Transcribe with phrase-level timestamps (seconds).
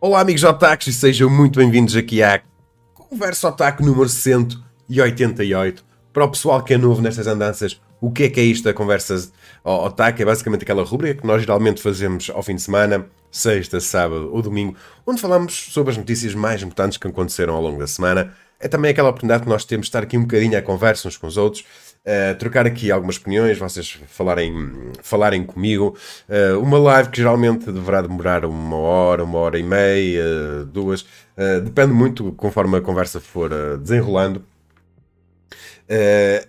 [0.00, 2.40] Olá amigos otakus e sejam muito bem-vindos aqui à
[2.94, 5.84] Conversa Otaku número 188.
[6.12, 8.72] Para o pessoal que é novo nestas andanças, o que é que é isto da
[8.72, 9.32] Conversas
[9.64, 10.22] Otaku?
[10.22, 14.40] É basicamente aquela rubrica que nós geralmente fazemos ao fim de semana, sexta, sábado ou
[14.40, 18.32] domingo, onde falamos sobre as notícias mais importantes que aconteceram ao longo da semana.
[18.60, 21.16] É também aquela oportunidade que nós temos de estar aqui um bocadinho à conversa uns
[21.16, 21.64] com os outros,
[22.06, 24.52] Uh, trocar aqui algumas opiniões, vocês falarem,
[25.02, 25.96] falarem comigo.
[26.28, 31.02] Uh, uma live que geralmente deverá demorar uma hora, uma hora e meia, duas.
[31.02, 34.42] Uh, depende muito conforme a conversa for desenrolando.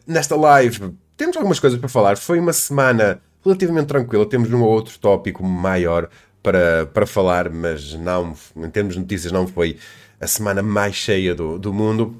[0.07, 2.17] nesta live temos algumas coisas para falar.
[2.17, 4.25] Foi uma semana relativamente tranquila.
[4.25, 6.09] Temos um ou outro tópico maior
[6.41, 9.77] para, para falar, mas não, em termos de notícias, não foi
[10.17, 12.15] a semana mais cheia do, do mundo.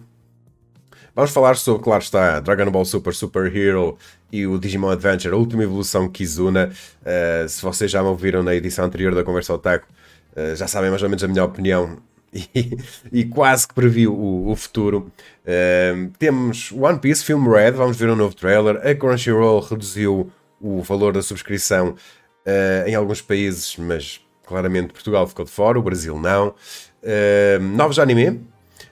[1.16, 3.98] Vamos falar sobre, claro está, Dragon Ball Super Super Hero
[4.32, 6.72] e o Digimon Adventure, a última evolução Kizuna.
[7.02, 9.88] Uh, se vocês já me ouviram na edição anterior da Conversa Otaku,
[10.36, 11.98] uh, já sabem mais ou menos a minha opinião
[12.34, 12.78] e,
[13.12, 15.12] e quase que previu o, o futuro.
[15.44, 18.78] Uh, temos One Piece Film Red, vamos ver um novo trailer.
[18.88, 20.32] A Crunchyroll reduziu
[20.62, 21.96] o valor da subscrição
[22.88, 26.56] em alguns países, mas claramente Portugal ficou de fora, o Brasil não.
[27.76, 28.42] novos anime,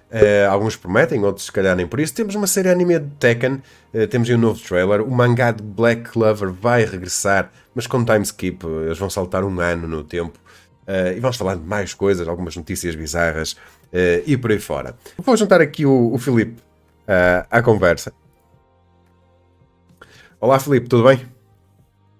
[0.09, 2.13] Uh, alguns prometem, outros se calhar nem por isso.
[2.13, 3.61] Temos uma série anime de Tekken,
[3.93, 5.01] uh, temos aí um novo trailer.
[5.01, 9.59] O mangá de Black Clover vai regressar, mas com time skip, eles vão saltar um
[9.59, 10.39] ano no tempo.
[10.87, 13.57] Uh, e vamos falar de mais coisas, algumas notícias bizarras
[14.25, 14.95] e por aí fora.
[15.17, 16.61] Vou juntar aqui o, o Filipe
[17.49, 18.11] à conversa.
[20.41, 21.25] Olá, Filipe, tudo bem?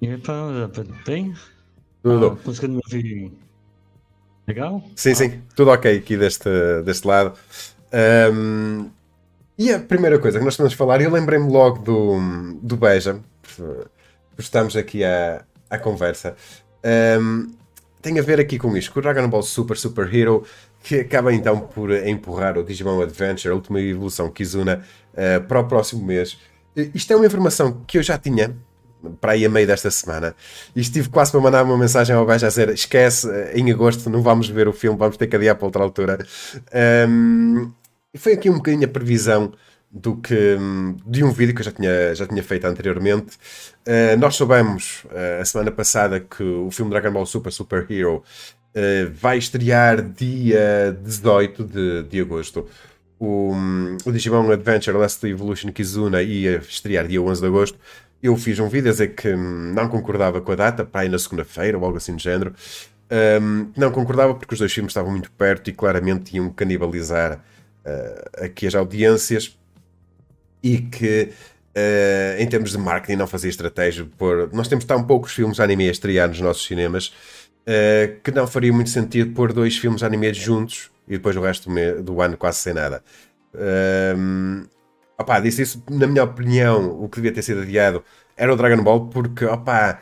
[0.02, 0.72] Epa,
[1.06, 1.34] bem?
[2.02, 2.40] Tudo.
[2.40, 3.32] Ah, conseguindo me ouvir
[4.48, 4.82] legal?
[4.96, 5.16] Sim, ah.
[5.16, 6.50] sim, tudo ok aqui deste,
[6.84, 7.38] deste lado.
[7.94, 8.90] Um,
[9.58, 12.20] e a primeira coisa que nós temos a falar, eu lembrei-me logo do,
[12.62, 13.20] do Beja,
[14.38, 16.36] estamos aqui à, à conversa.
[17.20, 17.52] Um,
[18.02, 20.44] tem a ver aqui com isto, com o Dragon Ball Super Super Hero,
[20.84, 25.68] que acaba então por empurrar o Digimon Adventure, a última evolução Kizuna, uh, para o
[25.68, 26.38] próximo mês.
[26.94, 28.56] Isto é uma informação que eu já tinha,
[29.20, 30.36] para aí a meio desta semana.
[30.76, 34.22] E estive quase para mandar uma mensagem ao gajo a dizer: esquece, em agosto não
[34.22, 36.18] vamos ver o filme, vamos ter que adiar para outra altura.
[37.08, 37.72] Um,
[38.14, 39.54] e foi aqui um bocadinho a previsão
[39.92, 40.58] do que
[41.06, 43.38] de um vídeo que eu já tinha, já tinha feito anteriormente.
[43.86, 48.18] Uh, nós soubemos uh, a semana passada que o filme Dragon Ball Super Super Hero
[48.18, 52.68] uh, vai estrear dia 18 de, de agosto.
[53.20, 53.52] O,
[54.06, 57.80] o Digimon Adventure Last Evolution Kizuna ia estrear dia 11 de agosto.
[58.22, 61.20] Eu fiz um vídeo a dizer que não concordava com a data, para ir na
[61.20, 62.54] segunda-feira ou algo assim do género.
[63.42, 67.36] Um, não concordava porque os dois filmes estavam muito perto e claramente iam canibalizar
[67.86, 69.58] uh, aqui as audiências
[70.62, 75.32] e que uh, em termos de marketing não fazia estratégia por nós temos tão poucos
[75.32, 77.14] filmes anime a estrear nos nossos cinemas
[77.62, 81.70] uh, que não faria muito sentido pôr dois filmes anime juntos e depois o resto
[81.70, 83.02] do, do ano quase sem nada.
[83.56, 84.66] Um,
[85.18, 88.04] opá, disse isso, na minha opinião, o que devia ter sido adiado
[88.36, 90.02] era o Dragon Ball, porque opá,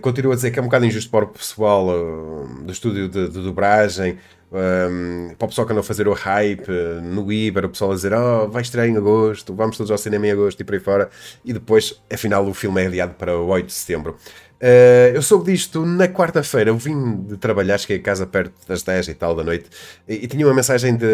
[0.00, 3.28] continuo a dizer que é um bocado injusto para o pessoal uh, do estúdio de,
[3.28, 4.18] de dobragem
[4.50, 6.68] um, para o pessoal que andou a fazer o hype
[7.02, 10.26] no Iber, o pessoal a dizer oh, vai estrear em agosto, vamos todos ao cinema
[10.26, 11.10] em agosto e por aí fora,
[11.44, 14.16] e depois, afinal, o filme é adiado para o 8 de setembro.
[14.60, 16.70] Uh, eu soube disto na quarta-feira.
[16.70, 19.70] Eu vim de trabalhar, cheguei a casa perto das 10 e tal da noite
[20.08, 21.06] e, e tinha uma mensagem de,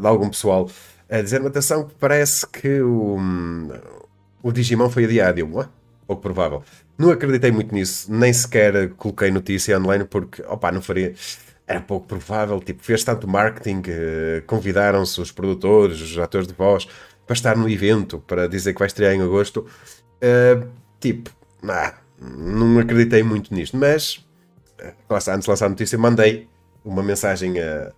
[0.00, 0.68] de algum pessoal
[1.10, 3.18] a dizer-me: atenção, que parece que o,
[4.42, 5.40] o Digimon foi adiado.
[5.40, 5.66] Eu,
[6.06, 6.62] pouco provável.
[6.98, 11.14] Não acreditei muito nisso, nem sequer coloquei notícia online porque, opá, não faria
[11.70, 16.88] era pouco provável, tipo, fez tanto marketing, uh, convidaram-se os produtores, os atores de voz
[17.24, 19.64] para estar no evento, para dizer que vai estrear em agosto.
[20.16, 21.30] Uh, tipo,
[21.62, 24.16] nah, não acreditei muito nisto, mas
[24.82, 26.48] uh, antes de lançar a notícia, mandei
[26.84, 27.92] uma mensagem a,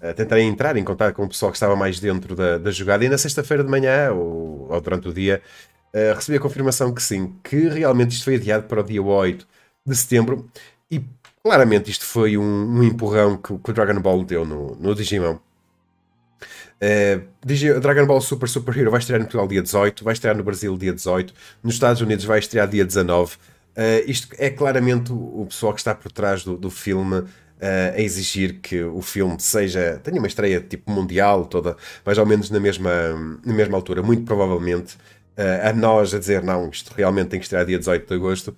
[0.00, 3.04] a tentar entrar em contato com o pessoal que estava mais dentro da, da jogada
[3.04, 5.42] e na sexta-feira de manhã ou, ou, durante o dia
[5.94, 9.46] uh, recebi a confirmação que sim, que realmente isto foi adiado para o dia 8
[9.86, 10.48] de setembro
[10.90, 11.02] e
[11.46, 15.38] Claramente isto foi um, um empurrão que, que, o Dragon Ball deu no, no Digimon.
[16.82, 20.42] Uh, Dragon Ball Super Super Hero vai estrear no Portugal dia 18, vai estrear no
[20.42, 21.32] Brasil dia 18,
[21.62, 23.36] nos Estados Unidos vai estrear dia 19.
[23.36, 23.38] Uh,
[23.76, 27.22] eh, isto é claramente o, o, pessoal que está por trás do, do filme
[27.60, 32.50] a exigir que o filme seja tenha uma estreia tipo mundial, toda mais ou menos
[32.50, 32.90] na mesma,
[33.44, 34.96] na mesma altura, muito provavelmente.
[35.36, 38.56] Uh, a nós a dizer não, isto realmente tem que estrear dia 18 de agosto.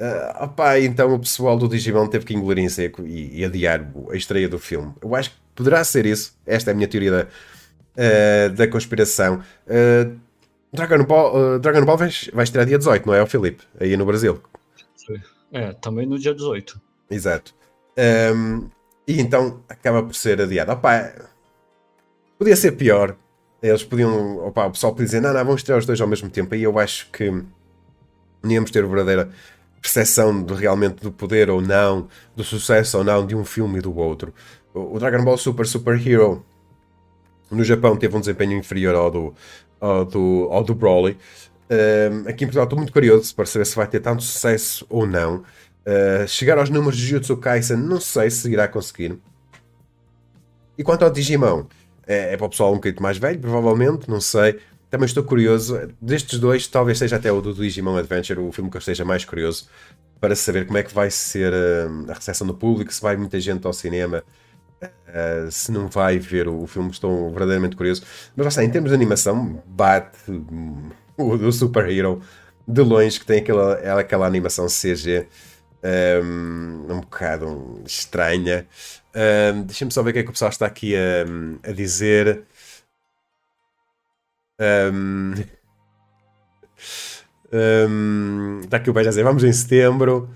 [0.00, 3.88] Uh, opa, então o pessoal do Digimon teve que engolir em seco e, e, adiar
[4.10, 4.92] a estreia do filme.
[5.00, 6.36] Eu acho que poderá ser isso.
[6.46, 9.42] Esta é a minha teoria da, uh, da conspiração.
[9.66, 10.16] Uh,
[10.72, 13.62] Dragon Ball, uh, Dragon Ball vai, vai estrear dia 18, não é, o Felipe?
[13.78, 14.42] Aí no Brasil.
[15.52, 16.80] É, também no dia 18.
[17.10, 17.54] Exato.
[17.98, 18.68] Um,
[19.06, 20.72] E então acaba por ser adiado.
[20.72, 21.12] Opa,
[22.38, 23.16] podia ser pior.
[23.62, 24.38] Eles podiam.
[24.46, 26.54] Opa, o pessoal podia dizer: não, não, vamos tirar os dois ao mesmo tempo.
[26.54, 29.30] E eu acho que não íamos ter verdadeira
[29.80, 33.82] percepção de realmente do poder ou não, do sucesso ou não de um filme e
[33.82, 34.32] do outro.
[34.74, 36.44] O Dragon Ball Super Super Hero
[37.50, 39.34] no Japão teve um desempenho inferior ao do,
[39.80, 41.18] ao do, ao do Broly.
[41.70, 45.06] Um, aqui em Portugal estou muito curioso para saber se vai ter tanto sucesso ou
[45.06, 45.42] não.
[45.84, 49.18] Uh, chegar aos números de Jujutsu Kaisen, não sei se irá conseguir.
[50.78, 51.64] E quanto ao Digimon,
[52.06, 54.58] é, é para o pessoal um bocadinho mais velho, provavelmente, não sei.
[54.90, 55.78] Também estou curioso.
[56.00, 59.24] Destes dois, talvez seja até o do Digimon Adventure, o filme que eu esteja mais
[59.24, 59.66] curioso
[60.20, 63.40] para saber como é que vai ser uh, a recepção do público, se vai muita
[63.40, 64.22] gente ao cinema,
[64.80, 66.90] uh, se não vai ver o, o, filme.
[66.90, 68.02] Estou verdadeiramente curioso.
[68.36, 72.20] Mas lá está, em termos de animação, bate um, o do Super Hero
[72.68, 75.26] de longe, que tem aquela, aquela animação CG
[75.82, 78.66] um, um bocado estranha.
[79.14, 82.44] Um, Deixa-me só ver o que é que o pessoal está aqui a, a dizer.
[84.60, 85.34] Um,
[87.52, 90.30] um, está aqui o beijo a dizer, vamos em setembro.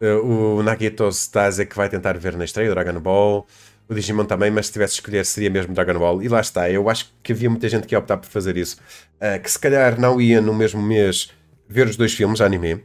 [0.00, 3.46] Uh, o Nagito está a dizer que vai tentar ver na estreia Dragon Ball.
[3.88, 6.22] O Digimon também, mas se tivesse de escolher seria mesmo Dragon Ball.
[6.22, 8.78] E lá está, eu acho que havia muita gente que ia optar por fazer isso.
[9.16, 11.30] Uh, que se calhar não ia no mesmo mês
[11.68, 12.84] ver os dois filmes anime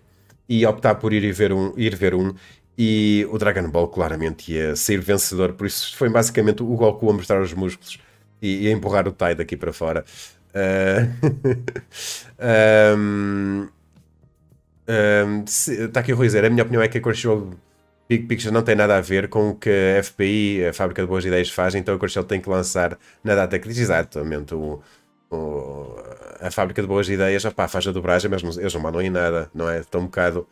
[0.50, 1.74] e optar por ir ver um.
[1.78, 2.34] Ir ver um
[2.82, 7.14] e o Dragon Ball claramente ia sair vencedor, por isso foi basicamente o Goku a
[7.14, 8.00] mostrar os músculos
[8.42, 10.06] e, e a empurrar o Tai daqui para fora.
[10.56, 11.30] Uh...
[12.42, 13.68] um...
[14.90, 17.54] Um, está aqui o Rui dizer, a minha opinião é que a Crunchyroll
[18.10, 21.08] Big Picture não tem nada a ver com o que a FPI, a Fábrica de
[21.08, 24.82] Boas Ideias, faz, então a Crunchyroll tem que lançar na data que diz exatamente o,
[25.30, 25.36] o,
[26.42, 29.50] a Fábrica de Boas Ideias, opá, faz a dobragem, mas eles não mandam em nada,
[29.54, 29.80] não é?
[29.80, 30.48] Estão um bocado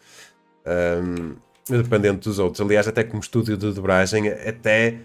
[0.66, 1.36] um,
[1.70, 2.62] dependente dos outros.
[2.62, 5.00] Aliás, até como estúdio de dobragem, até,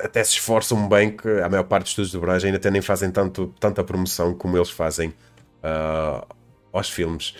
[0.00, 2.82] até se esforçam bem, que a maior parte dos estúdios de dobragem ainda até nem
[2.82, 6.26] fazem tanto, tanta promoção como eles fazem uh,
[6.72, 7.34] aos filmes.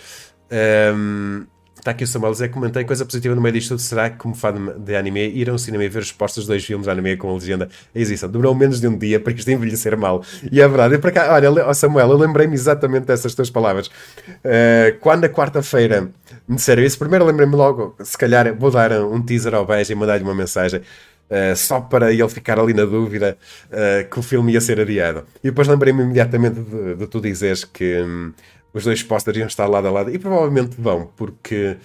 [0.94, 1.46] Um,
[1.82, 3.80] Está aqui o Samuel dizer que comentei coisa positiva no meio disto tudo.
[3.80, 6.48] Será que, como fã de anime, ir a um cinema e ver os postos de
[6.48, 8.30] dois filmes de anime com a legenda exibição?
[8.30, 10.22] Demorou menos de um dia para isto envelhecer mal.
[10.52, 10.94] E é verdade.
[10.94, 13.88] E para cá, olha, oh Samuel, eu lembrei-me exatamente dessas tuas palavras.
[13.88, 16.08] Uh, quando na quarta-feira
[16.46, 19.96] me disseram isso, primeiro lembrei-me logo, se calhar vou dar um teaser ao beijo e
[19.96, 20.82] mandar-lhe uma mensagem.
[21.28, 23.36] Uh, só para ele ficar ali na dúvida
[23.72, 25.24] uh, que o filme ia ser adiado.
[25.42, 28.02] E depois lembrei-me imediatamente de, de tu dizeres que.
[28.02, 28.32] Hum,
[28.72, 31.76] os dois posters iam estar lado a lado e provavelmente vão, porque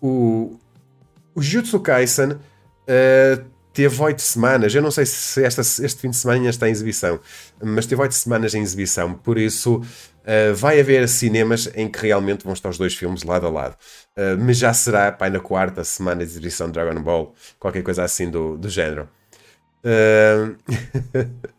[0.00, 0.58] o,
[1.34, 4.74] o Jutsu Kaisen uh, teve oito semanas.
[4.74, 7.20] Eu não sei se esta, este fim de semana está em exibição,
[7.62, 12.44] mas teve oito semanas em exibição, por isso uh, vai haver cinemas em que realmente
[12.44, 13.76] vão estar os dois filmes lado a lado.
[14.16, 18.02] Uh, mas já será pai na quarta semana de exibição de Dragon Ball, qualquer coisa
[18.04, 19.08] assim do, do género.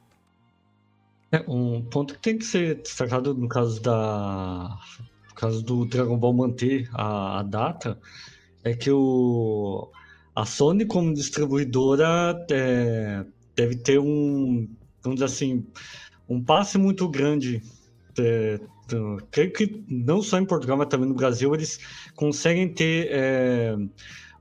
[1.31, 4.79] É, um ponto que tem que ser destacado no caso da
[5.27, 7.99] no caso do Dragon Ball manter a, a data
[8.63, 9.91] é que o
[10.35, 13.23] a Sony como distribuidora é,
[13.55, 14.67] deve ter um
[15.03, 15.67] vamos dizer assim
[16.27, 17.61] um passe muito grande
[18.17, 18.59] é,
[19.29, 21.79] creio que não só em Portugal mas também no Brasil eles
[22.15, 23.75] conseguem ter é,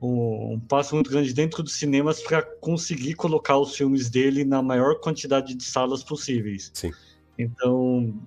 [0.01, 4.63] um, um passo muito grande dentro dos cinemas para conseguir colocar os filmes dele na
[4.63, 6.71] maior quantidade de salas possíveis.
[6.75, 6.93] Sim.
[7.39, 8.21] Então,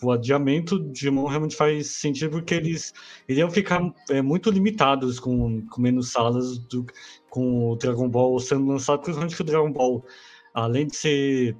[0.00, 2.94] o adiamento de Digimon realmente faz sentido porque eles
[3.28, 6.86] iriam ficar é, muito limitados com, com menos salas do,
[7.28, 10.04] com o Dragon Ball sendo lançado, principalmente que o Dragon Ball,
[10.54, 11.56] além de ser,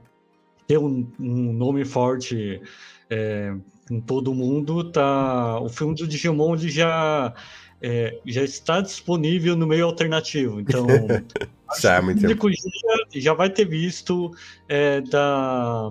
[0.68, 2.62] ter um, um nome forte
[3.10, 3.52] é,
[3.90, 7.34] em todo mundo, tá, o filme do Digimon ele já
[7.82, 10.60] é, já está disponível no meio alternativo.
[10.60, 10.86] Então,
[11.80, 14.30] já, o público já, já, vai ter visto
[14.68, 15.90] é, da,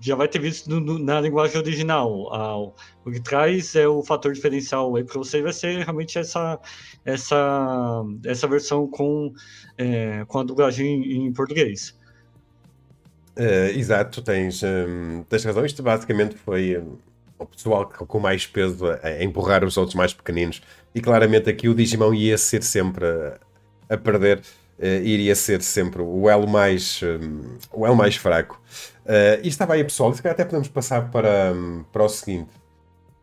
[0.00, 2.28] já vai ter visto no, no, na linguagem original.
[2.34, 2.56] Ah,
[3.04, 6.58] o que traz é o fator diferencial aí para você vai ser realmente essa
[7.04, 9.32] essa essa versão com
[9.78, 11.96] é, com a dublagem em, português.
[13.34, 15.64] Uh, exato, tens, um, tens razão.
[15.64, 16.82] Isto basicamente foi
[17.42, 20.62] o pessoal com mais peso a empurrar os outros mais pequeninos.
[20.94, 23.38] E claramente aqui o Digimon ia ser sempre a,
[23.94, 24.38] a perder,
[24.78, 28.60] uh, iria ser sempre o elo mais, um, o elo mais fraco.
[29.04, 30.12] Uh, e estava aí, pessoal.
[30.14, 32.50] Se até podemos passar para, um, para o seguinte,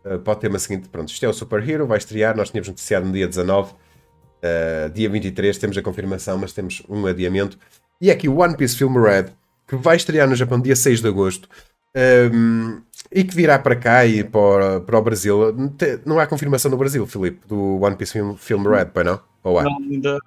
[0.05, 0.89] uh, para o tema seguinte.
[0.89, 2.35] Pronto, isto é o Super Hero, vai estrear.
[2.35, 7.05] Nós tínhamos noticiado no dia 19, uh, dia 23, temos a confirmação, mas temos um
[7.05, 7.57] adiamento.
[8.01, 9.25] E aqui o One Piece Film Red,
[9.67, 11.49] que vai estrear no Japão dia 6 de agosto.
[11.95, 12.81] Um,
[13.11, 15.39] e que virá para cá e para, para o Brasil.
[16.05, 19.19] Não há confirmação no Brasil, Filipe, do One Piece Film, Film Red, pai não?
[19.43, 19.63] Ou há?
[19.63, 20.19] Não, ainda,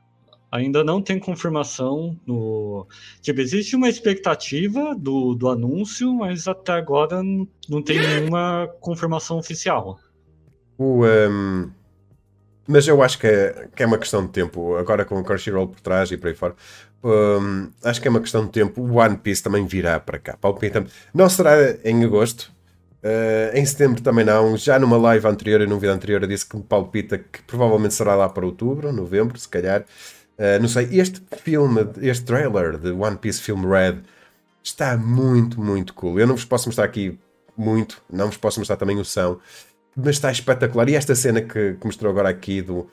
[0.51, 2.87] ainda não tem confirmação no.
[3.21, 7.23] Tipo, existe uma expectativa do, do anúncio, mas até agora
[7.69, 9.99] não tem nenhuma confirmação oficial.
[10.77, 11.71] O, um,
[12.73, 14.77] mas eu acho que é, que é uma questão de tempo.
[14.77, 16.55] Agora com o Crunchyroll por trás e por aí fora,
[17.05, 18.81] um, acho que é uma questão de tempo.
[18.81, 20.37] O One Piece também virá para cá.
[20.41, 20.85] Palpita.
[21.13, 22.51] Não será em agosto.
[23.03, 24.57] Uh, em setembro também não.
[24.57, 27.95] Já numa live anterior e num vídeo anterior eu disse que me palpita que provavelmente
[27.95, 29.83] será lá para outubro, novembro, se calhar.
[30.39, 30.89] Uh, não sei.
[30.93, 33.99] Este filme, este trailer de One Piece Film Red
[34.63, 36.19] está muito, muito cool.
[36.19, 37.19] Eu não vos posso mostrar aqui
[37.57, 39.39] muito, não vos posso mostrar também o som,
[39.97, 40.89] mas está espetacular.
[40.89, 42.87] E esta cena que, que mostrou agora aqui do,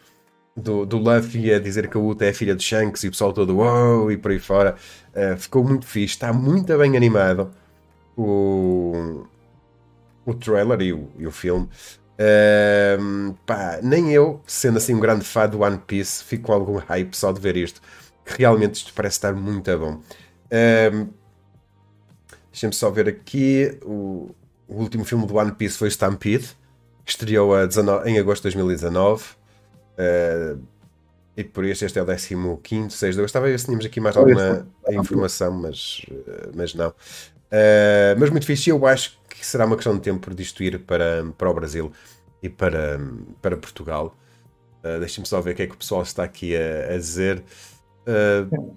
[0.55, 3.11] do, do Luffy a dizer que a Uta é a filha de Shanks e o
[3.11, 4.75] pessoal todo wow e por aí fora,
[5.13, 7.51] uh, ficou muito fixe, está muito bem animado
[8.17, 9.25] o,
[10.25, 11.69] o trailer e o, e o filme.
[12.19, 16.77] Uh, pá, nem eu, sendo assim um grande fã do One Piece, fico com algum
[16.77, 17.81] hype só de ver isto.
[18.25, 20.01] Que realmente isto parece estar muito bom.
[20.51, 21.19] Uh,
[22.51, 23.77] Deixa-me só ver aqui.
[23.83, 24.35] O,
[24.67, 26.49] o, último filme do One Piece foi Stampede,
[27.11, 29.23] estreou a 19, em agosto de 2019.
[29.97, 30.61] Uh,
[31.35, 33.29] e por este, este é o 15, 6 de agosto.
[33.29, 36.05] Estava a ver se tínhamos aqui mais alguma informação, mas,
[36.53, 36.89] mas não.
[36.89, 41.25] Uh, mas muito fixe, eu acho que será uma questão de tempo disto ir para,
[41.37, 41.91] para o Brasil
[42.43, 42.99] e para,
[43.41, 44.15] para Portugal.
[44.83, 47.43] Uh, Deixa-me só ver o que é que o pessoal está aqui a, a dizer.
[48.05, 48.75] Uh,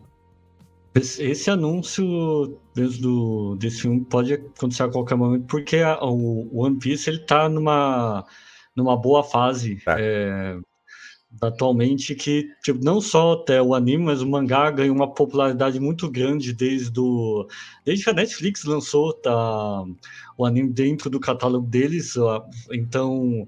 [0.94, 7.08] esse, anúncio do, desse filme pode acontecer a qualquer momento, porque a, o One Piece
[7.08, 8.26] ele tá numa,
[8.76, 9.76] numa boa fase.
[9.84, 9.96] Tá.
[9.98, 10.58] É,
[11.40, 16.10] atualmente que tipo, não só até o anime, mas o mangá ganhou uma popularidade muito
[16.10, 17.48] grande desde, do,
[17.84, 19.84] desde que a Netflix lançou tá,
[20.36, 22.14] o anime dentro do catálogo deles.
[22.70, 23.46] Então,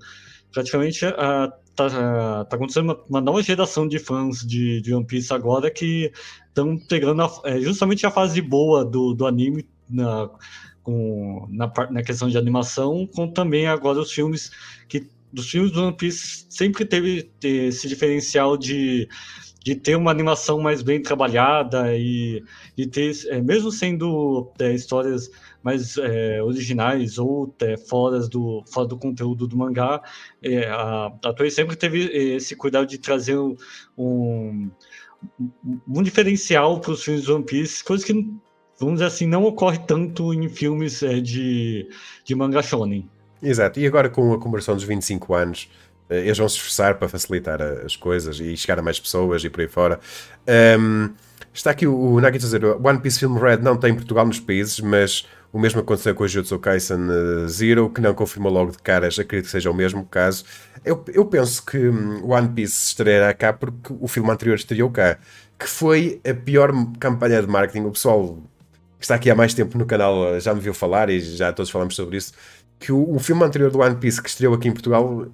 [0.51, 5.33] praticamente a, tá, tá acontecendo uma, uma, nova geração de fãs de, de One Piece
[5.33, 6.13] agora que
[6.49, 10.31] estão pegando a, é, justamente a fase boa do, do anime na,
[10.83, 14.51] com, na, na questão de animação, com também agora os filmes
[14.89, 19.09] que dos filmes do One Piece sempre teve esse diferencial de,
[19.65, 22.45] de ter uma animação mais bem trabalhada e
[22.77, 25.29] de ter, é, mesmo sendo é, histórias
[25.65, 30.03] mais é, originais ou é, fora, do, fora do conteúdo do mangá,
[30.43, 33.57] é, a, a Toei sempre teve esse cuidado de trazer um,
[33.97, 34.71] um,
[35.89, 38.13] um diferencial para os filmes One Piece, coisa que,
[38.79, 41.89] vamos dizer assim, não ocorre tanto em filmes é, de,
[42.25, 43.09] de manga shonen.
[43.43, 45.71] Exato, e agora com a comemoração dos 25 anos,
[46.11, 49.51] uh, eles vão se esforçar para facilitar as coisas e chegar a mais pessoas e
[49.51, 49.99] por aí fora.
[50.79, 51.11] Um,
[51.53, 54.41] está aqui o, o Nagito a dizer: One Piece Film Red não tem Portugal nos
[54.41, 58.73] países, mas o mesmo aconteceu com a Jutsu Kaisen uh, Zero, que não confirmou logo
[58.73, 60.45] de caras, acredito que seja o mesmo caso.
[60.85, 65.17] Eu, eu penso que um, One Piece estreará cá porque o filme anterior estreou cá,
[65.57, 67.87] que foi a pior campanha de marketing.
[67.87, 68.37] O pessoal
[68.99, 71.71] que está aqui há mais tempo no canal já me viu falar e já todos
[71.71, 72.33] falamos sobre isso
[72.81, 75.29] que o, o, filme anterior do One Piece que estreou aqui em Portugal,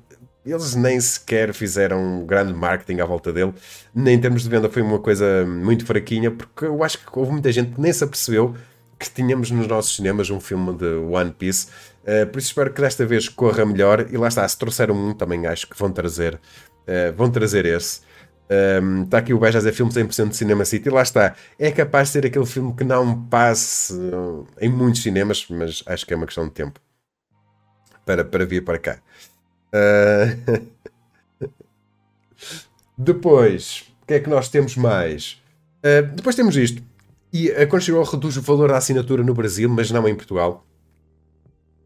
[0.45, 3.55] eles nem sequer fizeram grande marketing à volta dele,
[3.95, 7.33] nem em termos de venda foi uma coisa muito fraquinha, porque eu acho que houve
[7.33, 8.55] muita gente que nem se apercebeu
[9.00, 11.69] que tínhamos nos nossos cinemas um filme de One Piece.
[12.02, 14.07] Uh, por isso espero que desta vez corra melhor.
[14.12, 18.02] E lá está, se trouxeram um, também acho que vão trazer, uh, vão trazer esse.
[18.50, 20.88] Um, ehm, está aqui o Beja a dizer filme 100% de Cinema City.
[20.88, 23.95] E lá está, é capaz de ser aquele filme que não passe
[24.61, 26.78] em muitos cinemas, mas acho que é uma questão de tempo
[28.04, 28.99] para, para vir para cá.
[29.73, 30.69] Uh...
[32.99, 35.40] depois, o que é que nós temos mais?
[35.78, 36.90] Uh, depois temos isto.
[37.33, 40.67] E a Crunchyroll reduz o valor da assinatura no Brasil, mas não em Portugal.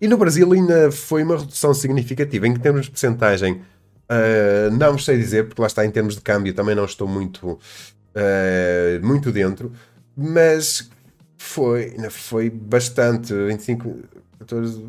[0.01, 2.47] E no Brasil ainda foi uma redução significativa.
[2.47, 6.55] Em termos de porcentagem, uh, não sei dizer, porque lá está, em termos de câmbio,
[6.55, 9.73] também não estou muito, uh, muito dentro.
[10.17, 10.91] Mas
[11.37, 13.35] foi, foi bastante.
[13.35, 13.99] 25,
[14.41, 14.87] 14,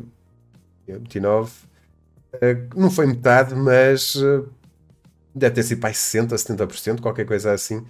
[0.86, 1.52] 29.
[2.34, 4.16] Uh, não foi metade, mas
[5.34, 7.84] deve ter sido para 60%, 70%, qualquer coisa assim.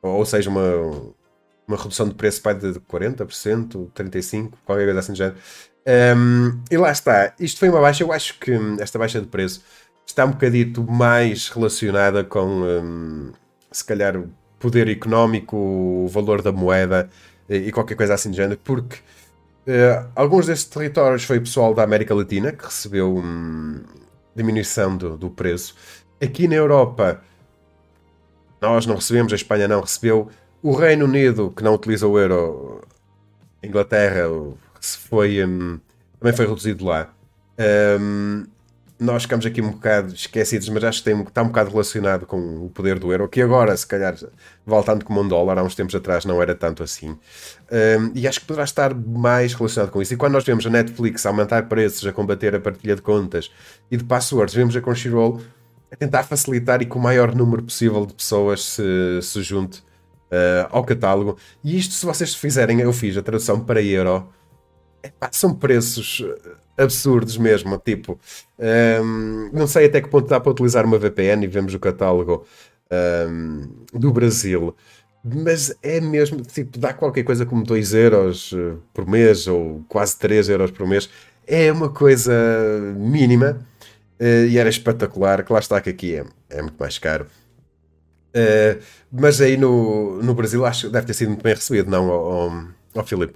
[0.00, 1.14] Ou, ou seja, uma,
[1.68, 5.36] uma redução de preço para de 40%, 35%, qualquer coisa assim do género.
[6.16, 7.34] Um, e lá está.
[7.38, 8.02] Isto foi uma baixa.
[8.02, 9.62] Eu acho que esta baixa de preço
[10.06, 13.32] está um bocadito mais relacionada com, um,
[13.70, 17.08] se calhar, o poder económico, o valor da moeda
[17.48, 18.98] e, qualquer coisa assim do género, porque
[19.68, 23.82] Uh, alguns destes territórios foi pessoal da América Latina que recebeu um,
[24.34, 25.74] diminuição do, do, preço.
[26.22, 27.22] Aqui na Europa,
[28.62, 30.30] nós não recebemos, a Espanha não recebeu.
[30.62, 32.82] O Reino Unido, que não utiliza o euro,
[33.62, 34.24] a Inglaterra
[34.80, 35.78] foi, um,
[36.18, 37.12] também foi reduzido lá.
[38.00, 38.44] Um,
[38.98, 42.66] nós ficamos aqui um bocado esquecidos, mas acho que tem, está um bocado relacionado com
[42.66, 44.16] o poder do euro, que agora, se calhar,
[44.66, 47.10] vale tanto como um dólar, há uns tempos atrás não era tanto assim.
[47.10, 50.14] Um, e acho que poderá estar mais relacionado com isso.
[50.14, 53.48] E quando nós vemos a Netflix a aumentar preços, a combater a partilha de contas
[53.88, 55.40] e de passwords, vemos a Crunchyroll
[55.92, 59.86] a tentar facilitar e que o maior número possível de pessoas se, se junte
[60.30, 61.36] uh, ao catálogo.
[61.62, 64.28] E isto, se vocês fizerem, eu fiz a tradução para euro,
[65.02, 66.24] epá, são preços
[66.78, 67.76] absurdos mesmo.
[67.78, 68.18] Tipo,
[69.04, 72.46] um, não sei até que ponto dá para utilizar uma VPN e vemos o catálogo
[73.28, 74.74] um, do Brasil.
[75.24, 80.16] Mas é mesmo, tipo, dá qualquer coisa como 2 euros eh, por mês ou quase
[80.16, 81.10] 3 euros por mês.
[81.46, 82.32] É uma coisa
[82.96, 83.58] mínima
[84.20, 85.42] uh, e era espetacular.
[85.42, 87.26] Claro está que aqui é, é muito mais caro.
[88.28, 92.10] Uh, mas aí no, no Brasil acho que deve ter sido muito bem recebido, não,
[92.10, 93.34] ao, ao, ao Filipe?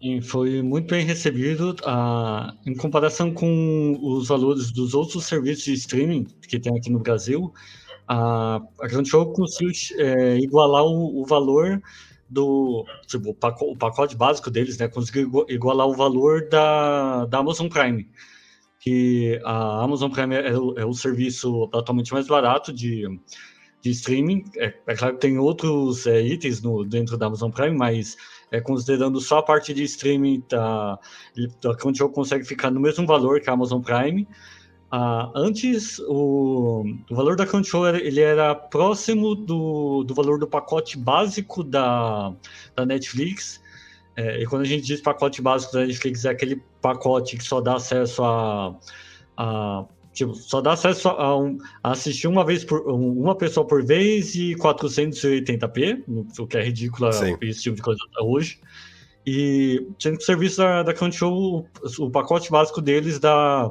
[0.00, 5.72] E foi muito bem recebido ah, em comparação com os valores dos outros serviços de
[5.72, 7.52] streaming que tem aqui no Brasil.
[8.06, 11.82] A, a Crunchyroll conseguiu é, igualar o, o, valor
[12.28, 14.86] do tipo, o, pacote, o, pacote, básico deles, né?
[14.86, 18.08] Conseguiu igualar o valor da, da Amazon Prime.
[18.78, 23.08] Que a Amazon Prime é, é, o, é o serviço atualmente mais barato de,
[23.82, 24.44] de streaming.
[24.56, 28.16] É, é claro que tem outros é, itens no, dentro da Amazon Prime, mas
[28.50, 30.98] é, considerando só a parte de streaming, tá,
[31.64, 34.26] a Crunchyroll consegue ficar no mesmo valor que a Amazon Prime.
[34.90, 40.46] Ah, antes, o, o, valor da Crunchyroll era, ele era próximo do, do valor do
[40.46, 42.32] pacote básico da,
[42.74, 43.60] da Netflix.
[44.14, 47.60] É, e quando a gente diz pacote básico da Netflix, é aquele pacote que só
[47.60, 48.76] dá acesso a,
[49.36, 49.84] a
[50.16, 54.34] Tipo, só dá acesso a, um, a, assistir uma vez por uma pessoa por vez
[54.34, 56.04] e 480p,
[56.38, 57.36] o que é ridículo Sim.
[57.42, 58.58] esse tipo de coisa hoje.
[59.26, 61.66] E sendo que o serviço da, da Crunchyroll,
[61.98, 63.70] o, pacote básico deles dá,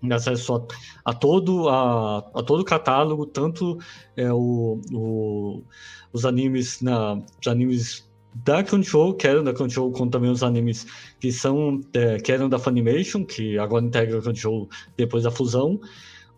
[0.00, 3.76] dá acesso a, a, todo, a, a todo o catálogo, tanto
[4.16, 5.64] é, o, o,
[6.12, 10.86] os animes na, os animes da Crunchyroll, que eram da Crunchyroll, com também os animes
[11.20, 15.80] que são é, que eram da Funimation, que agora integra a Crunchyroll depois da fusão.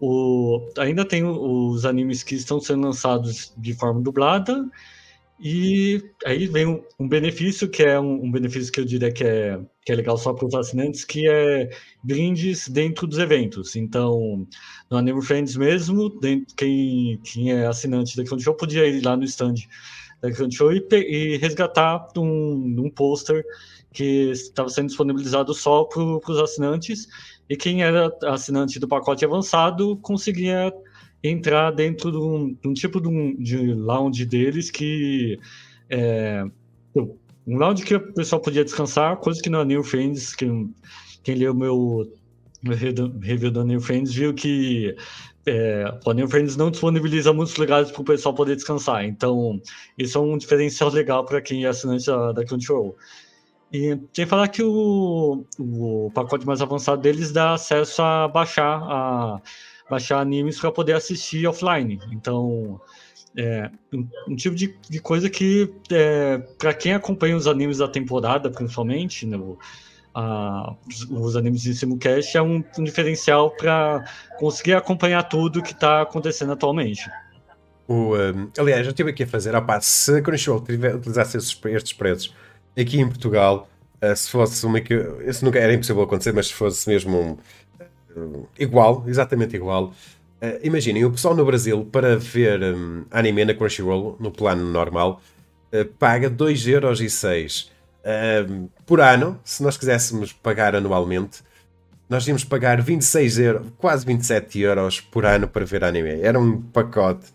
[0.01, 4.69] O, ainda tem os animes que estão sendo lançados de forma dublada,
[5.39, 9.25] e aí vem um, um benefício, que é um, um, benefício que eu diria que
[9.25, 11.71] é, que é legal só para os assinantes, que é
[12.03, 13.75] brindes dentro dos eventos.
[13.77, 14.47] Então,
[14.91, 19.25] no Anime Friends mesmo, dentro, quem, quem é assinante da Crunchyroll podia ir lá no
[19.25, 19.55] stand
[20.25, 23.45] da Crunchyroll e, e resgatar um, um pôster
[23.93, 27.07] que estava sendo disponibilizado só para os assinantes
[27.49, 30.73] e quem era assinante do pacote avançado conseguia
[31.23, 35.39] entrar dentro de um, de um tipo de, um, de lounge deles que
[35.91, 36.43] é,
[37.47, 40.47] um lounge que o pessoal podia descansar, coisa que na New Friends, que,
[41.23, 42.11] quem leu meu,
[42.63, 42.77] meu
[43.21, 44.97] review da New Friends viu que
[45.47, 49.05] é, o New Friends não disponibiliza muitos lugares para o pessoal poder descansar.
[49.05, 49.61] Então,
[49.99, 52.97] isso é um diferencial legal para quem é assinante da, da Control.
[53.73, 59.41] E que falar que o, o pacote mais avançado deles dá acesso a baixar, a,
[59.91, 61.99] baixar animes para poder assistir offline.
[62.13, 62.81] Então,
[63.37, 67.89] é um, um tipo de, de, coisa que, é, para quem acompanha os animes da
[67.89, 69.57] temporada, principalmente, no, né,
[70.15, 70.75] a,
[71.11, 74.05] os animes de simulcast é um, um diferencial para
[74.39, 77.11] conseguir acompanhar tudo que está acontecendo atualmente.
[77.87, 81.93] O, um, aliás, eu estive aqui a fazer, opa, se a Crunchyroll utilizasse esses, estes
[81.93, 82.35] preços
[82.79, 83.69] aqui em Portugal,
[84.03, 84.95] uh, se fosse uma que.
[85.27, 87.39] Isso nunca era impossível acontecer, mas se fosse mesmo
[88.17, 89.93] um, uh, igual, exatamente igual.
[90.43, 95.21] Uh, imaginem, o pessoal no Brasil, para ver um, anime na Crunchyroll, no plano normal,
[95.99, 97.69] paga 2,06€
[98.85, 101.43] por ano, se nós quiséssemos pagar anualmente,
[102.09, 106.21] nós íamos pagar 26 euros, quase 27 euros por ano para ver anime.
[106.21, 107.27] Era um pacote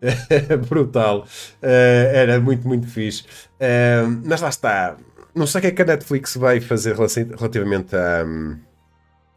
[0.68, 1.26] brutal.
[1.62, 3.24] Uh, era muito, muito fixe.
[3.60, 4.96] Uh, mas lá está.
[5.34, 8.24] Não sei o que é que a Netflix vai fazer relativamente à,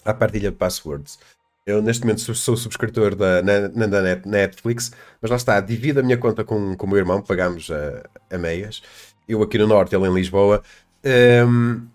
[0.06, 1.20] à partilha de passwords.
[1.66, 6.44] Eu, neste momento, sou, subscritor da, na, Netflix, mas lá está, divido a minha conta
[6.44, 8.82] com, com o meu irmão, pagamos a, a meias
[9.30, 10.64] eu aqui no Norte, ele em Lisboa.
[11.48, 11.88] Um,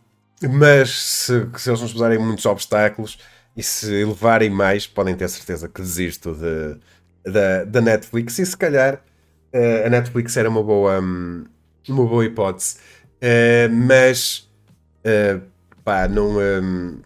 [0.49, 3.18] mas se, se, eles nos puserem muitos obstáculos
[3.57, 6.75] e se elevarem mais, podem ter certeza que desisto de,
[7.31, 8.38] de, da Netflix.
[8.38, 11.44] E se calhar uh, a Netflix era uma boa, um,
[11.88, 12.77] uma boa hipótese.
[13.16, 14.49] Uh, mas
[15.05, 15.42] uh,
[15.85, 16.38] pá, não.
[16.38, 17.01] Um,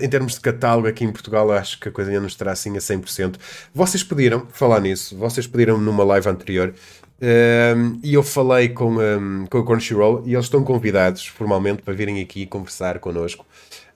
[0.00, 2.74] em termos de catálogo aqui em Portugal, acho que a coisa ainda não estará assim
[2.74, 3.36] a 100%.
[3.74, 6.74] Vocês pediram, falar nisso, vocês pediram numa live anterior
[7.20, 11.94] um, e eu falei com, um, com a Crunchyroll e eles estão convidados formalmente para
[11.94, 13.44] virem aqui conversar connosco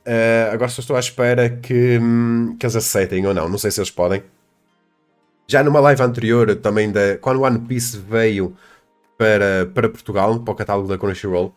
[0.02, 3.48] Uh, agora só estou à espera que, hum, que eles aceitem ou não.
[3.48, 4.22] Não sei se eles podem.
[5.46, 8.56] Já numa live anterior, também da, quando One Piece veio
[9.16, 11.54] para, para Portugal, para o catálogo da Crunchyroll,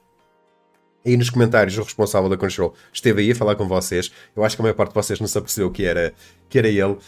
[1.04, 4.12] e nos comentários o responsável da Crunchyroll esteve aí a falar com vocês.
[4.36, 6.14] Eu acho que a maior parte de vocês não se apercebeu que era,
[6.50, 6.84] que era ele.
[6.84, 7.00] Uh,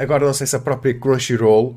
[0.00, 1.76] agora não sei se a própria Crunchyroll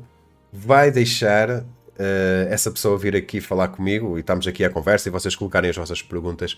[0.52, 1.64] vai deixar
[1.98, 5.70] uh, essa pessoa vir aqui falar comigo e estamos aqui à conversa e vocês colocarem
[5.70, 6.52] as vossas perguntas.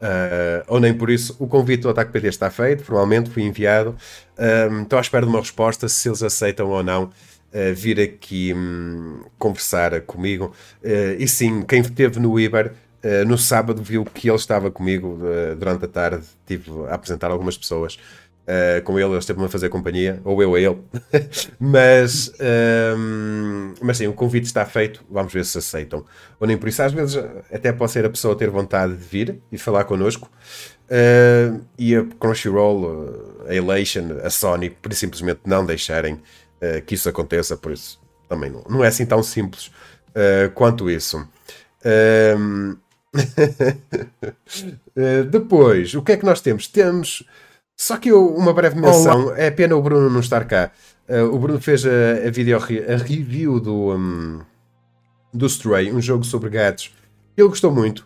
[0.00, 3.96] Uh, ou nem por isso, o convite do Ataque PT está feito, formalmente foi enviado.
[4.82, 7.10] estou à espera de uma resposta se eles aceitam ou não.
[7.52, 10.52] Uh, vir aqui um, conversar comigo.
[11.18, 12.72] E sim, quem esteve no Iber
[13.02, 17.30] Uh, no sábado viu que ele estava comigo uh, durante a tarde, tive a apresentar
[17.30, 17.98] algumas pessoas
[18.50, 20.78] uh, com ele, ele esteve-me a fazer companhia, ou eu a ele.
[21.58, 26.04] mas, ehm, mas sim, o convite está feito, vamos ver se aceitam.
[26.38, 27.16] Ou nem por isso, às vezes
[27.52, 30.30] até pode ser a pessoa ter vontade de vir e falar connosco.
[31.78, 36.20] e a Crunchyroll, a Elation, a Sony, por simplesmente não deixarem
[36.86, 39.70] que isso aconteça, por isso também não, não é assim tão simples
[40.54, 41.18] quanto isso.
[41.18, 41.26] Um,
[41.84, 42.76] ehm,
[44.96, 46.66] Eh, depois, o que é que nós temos?
[46.66, 47.24] Temos.
[47.80, 49.28] Só que eu, uma breve menção.
[49.28, 49.38] Olá.
[49.38, 50.70] É pena o Bruno não estar cá.
[51.08, 54.42] Uh, o Bruno fez a, a, video, a review do, um,
[55.32, 56.94] do Stray, um jogo sobre gatos.
[57.34, 58.00] Ele gostou muito.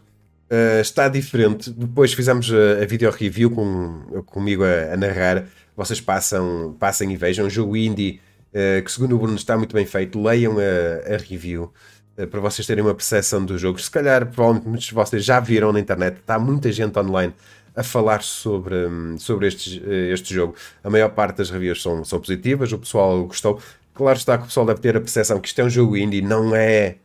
[0.48, 1.70] Uh, está diferente.
[1.70, 5.44] Depois fizemos a, a video review com, comigo a, a, narrar.
[5.76, 7.44] Vocês passam, passem e vejam.
[7.44, 10.22] Um jogo indie uh, que, segundo o Bruno, está muito bem feito.
[10.22, 11.72] Leiam a, review.
[12.16, 13.86] Eh, para vocês terem uma percepção dos jogos.
[13.86, 17.34] Se calhar, provavelmente muitos de vocês já viram na internet, está muita gente online
[17.76, 20.54] a falar sobre, hum, sobre este, eh, este jogo.
[20.82, 23.60] A maior parte das reviews são, são positivas, o pessoal gostou.
[23.94, 26.22] Claro está que o pessoal deve ter a percepção que isto é um jogo indie,
[26.22, 26.96] não é.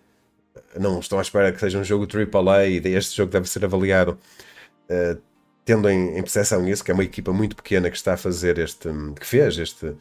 [0.79, 4.17] Não estão à espera que seja um jogo AAA e este jogo deve ser avaliado
[4.89, 5.19] uh,
[5.65, 8.57] tendo em, em percepção isso, que é uma equipa muito pequena que está a fazer
[8.59, 8.87] este.
[8.87, 9.97] Hum, que fez este, uh,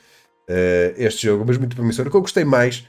[0.96, 2.06] este jogo, mas muito promissor.
[2.06, 2.86] O que eu gostei mais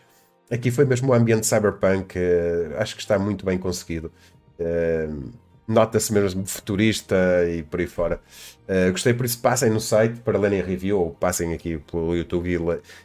[0.51, 4.11] Aqui foi mesmo o ambiente cyberpunk, uh, acho que está muito bem conseguido.
[4.59, 5.31] Uh,
[5.69, 7.15] Nota-se mesmo futurista
[7.47, 8.19] e por aí fora.
[8.67, 12.15] Uh, gostei, por isso passem no site para lerem a review ou passem aqui pelo
[12.15, 12.49] YouTube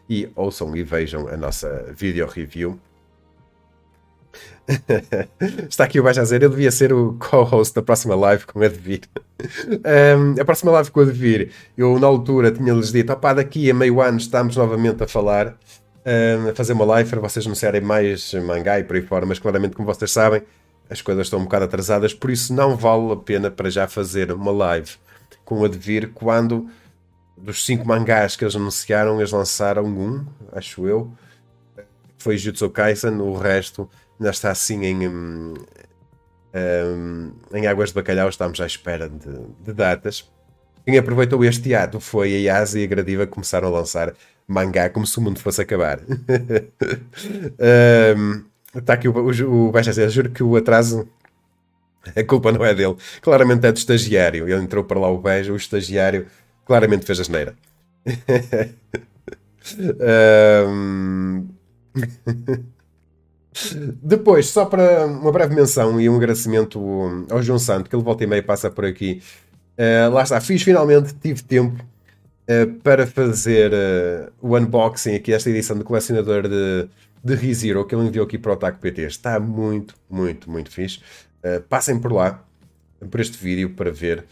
[0.09, 2.81] e, e ouçam e vejam a nossa video review.
[5.69, 8.59] Está aqui o Baixo a dizer, eu devia ser o co-host da próxima live com
[8.59, 9.03] o Edvir.
[10.19, 13.75] um, a próxima live com o Edvir, eu na altura tinha-lhes dito, opá, daqui a
[13.75, 15.55] meio ano estamos novamente a falar
[16.05, 19.75] a fazer uma live para vocês anunciarem mais mangá e por aí fora, mas claramente,
[19.75, 20.43] como vocês sabem,
[20.89, 24.31] as coisas estão um bocado atrasadas, por isso não vale a pena para já fazer
[24.33, 24.93] uma live
[25.45, 26.69] com o Advir quando
[27.37, 31.13] dos cinco mangás que eles anunciaram, eles lançaram um, acho eu,
[32.19, 35.55] foi Jutsu Kaisen, o resto ainda está assim em, um,
[36.55, 40.31] um, em águas de bacalhau, estamos à espera de, de datas.
[40.87, 44.15] Quem aproveitou este ato foi a Yasa e a Gradiva começaram a lançar
[44.47, 46.01] mangá como se o mundo fosse acabar.
[48.17, 48.45] um,
[48.75, 51.07] está aqui o, o, o Baixa juro que o atraso
[52.15, 52.97] a culpa não é dele.
[53.23, 54.49] Claramente é do estagiário.
[54.49, 56.27] Ele entrou para lá o beijo, o estagiário
[56.65, 57.55] claramente fez a geneira.
[60.69, 61.47] um...
[64.03, 68.25] Depois, só para uma breve menção e um agradecimento ao João Santo, que ele volta
[68.25, 69.23] e meia passa por aqui.
[69.79, 71.85] Uh, lá está, fiz finalmente, tive tempo
[72.49, 76.89] uh, para fazer uh, o unboxing aqui, esta edição do colecionador de,
[77.25, 79.03] de ReZero que ele enviou aqui para o Taco PT.
[79.03, 81.01] Está muito, muito, muito fixe.
[81.43, 82.45] Uh, passem por lá,
[83.11, 84.25] por este vídeo, para ver.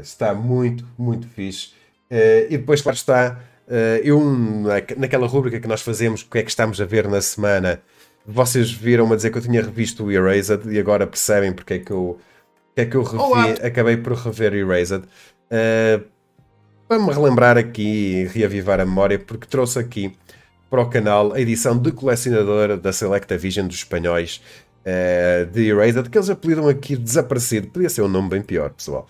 [0.00, 1.72] está muito, muito fixe.
[2.10, 3.40] e depois, claro está,
[4.04, 4.20] eu,
[4.96, 7.82] naquela rubrica que nós fazemos, o que é que estamos a ver na semana,
[8.26, 11.90] vocês viram-me dizer que eu tinha revisto o Erased e agora percebem porque é que
[11.90, 12.18] eu,
[12.68, 13.50] porque é que eu revi, Olá.
[13.62, 15.04] acabei por rever Erased.
[15.04, 16.04] Uh,
[16.88, 20.16] para me relembrar aqui e reavivar a memória, porque trouxe aqui
[20.72, 24.42] para o canal a edição de colecionador da Selecta Vision dos espanhóis
[24.86, 27.68] uh, de Erased, que eles apelidam aqui desaparecido.
[27.68, 29.06] Podia ser um nome bem pior, pessoal.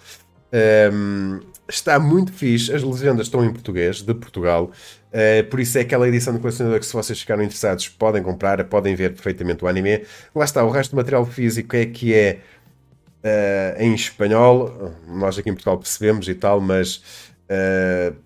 [0.53, 5.79] Um, ehm, está muito fixe, as legendas estão em português, de Portugal, uh, por isso
[5.79, 9.65] é aquela edição de colecionador que, se vocês ficaram interessados, podem comprar, podem ver perfeitamente
[9.65, 10.05] o anime.
[10.35, 12.41] Lá está, o resto do material físico é que é
[13.23, 18.17] uh, em espanhol, nós aqui em Portugal percebemos e tal, mas Uh,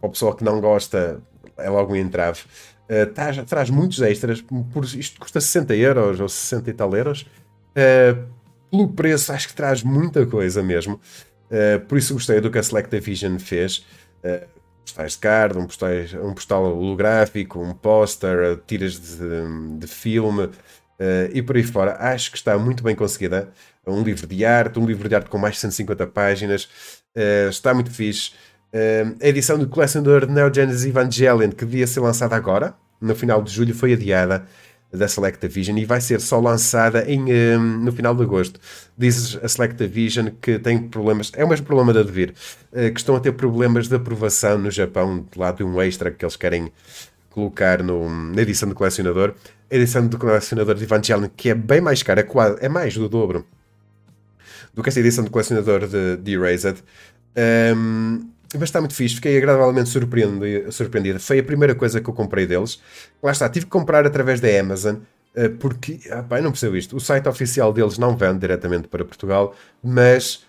[0.00, 1.20] para o pessoal que não gosta,
[1.58, 2.40] é logo um entrave.
[2.84, 7.22] Uh, traz, traz muitos extras, por, isto custa 60 euros ou 60 e tal euros.
[7.70, 8.26] Uh,
[8.70, 11.00] pelo preço, acho que traz muita coisa mesmo.
[11.50, 13.86] Uh, por isso gostei do que a Select Vision fez.
[14.22, 14.46] Uh,
[14.84, 20.44] postais de card, um, postais, um postal holográfico, um póster, tiras de, de filme.
[20.44, 20.50] uh,
[21.32, 21.96] e por aí fora.
[21.98, 23.50] Acho que está muito bem conseguida.
[23.86, 26.64] Um livro de arte, um livro de arte com mais de 150 páginas.
[27.16, 28.32] Uh, está muito fixe.
[28.72, 33.42] A edição do colecionador de Neo Genesis Evangelion, que devia ser lançada agora, no final
[33.42, 34.44] de julho, foi adiada
[34.92, 37.22] da Selectavision e vai ser só lançada em,
[37.56, 38.58] um, no final de agosto.
[38.96, 42.34] Diz a Selectavision que tem problemas, é o mesmo problema da Devir,
[42.72, 46.10] uh, que estão a ter problemas de aprovação no Japão, de lado de um extra
[46.10, 46.72] que eles querem
[47.30, 49.34] colocar no, na edição do colecionador.
[49.70, 53.08] A edição do colecionador de Evangelion, que é bem mais cara, é, é mais do
[53.08, 53.44] dobro
[54.72, 56.82] do que essa edição do colecionador de, de Erased.
[57.76, 61.20] Um, mas está muito fixe, fiquei agradavelmente surpreendido.
[61.20, 62.80] Foi a primeira coisa que eu comprei deles.
[63.22, 64.96] Lá está, tive que comprar através da Amazon,
[65.34, 66.96] eh, porque, ah, pá, não percebo isto.
[66.96, 70.46] O site oficial deles não vende diretamente para Portugal, mas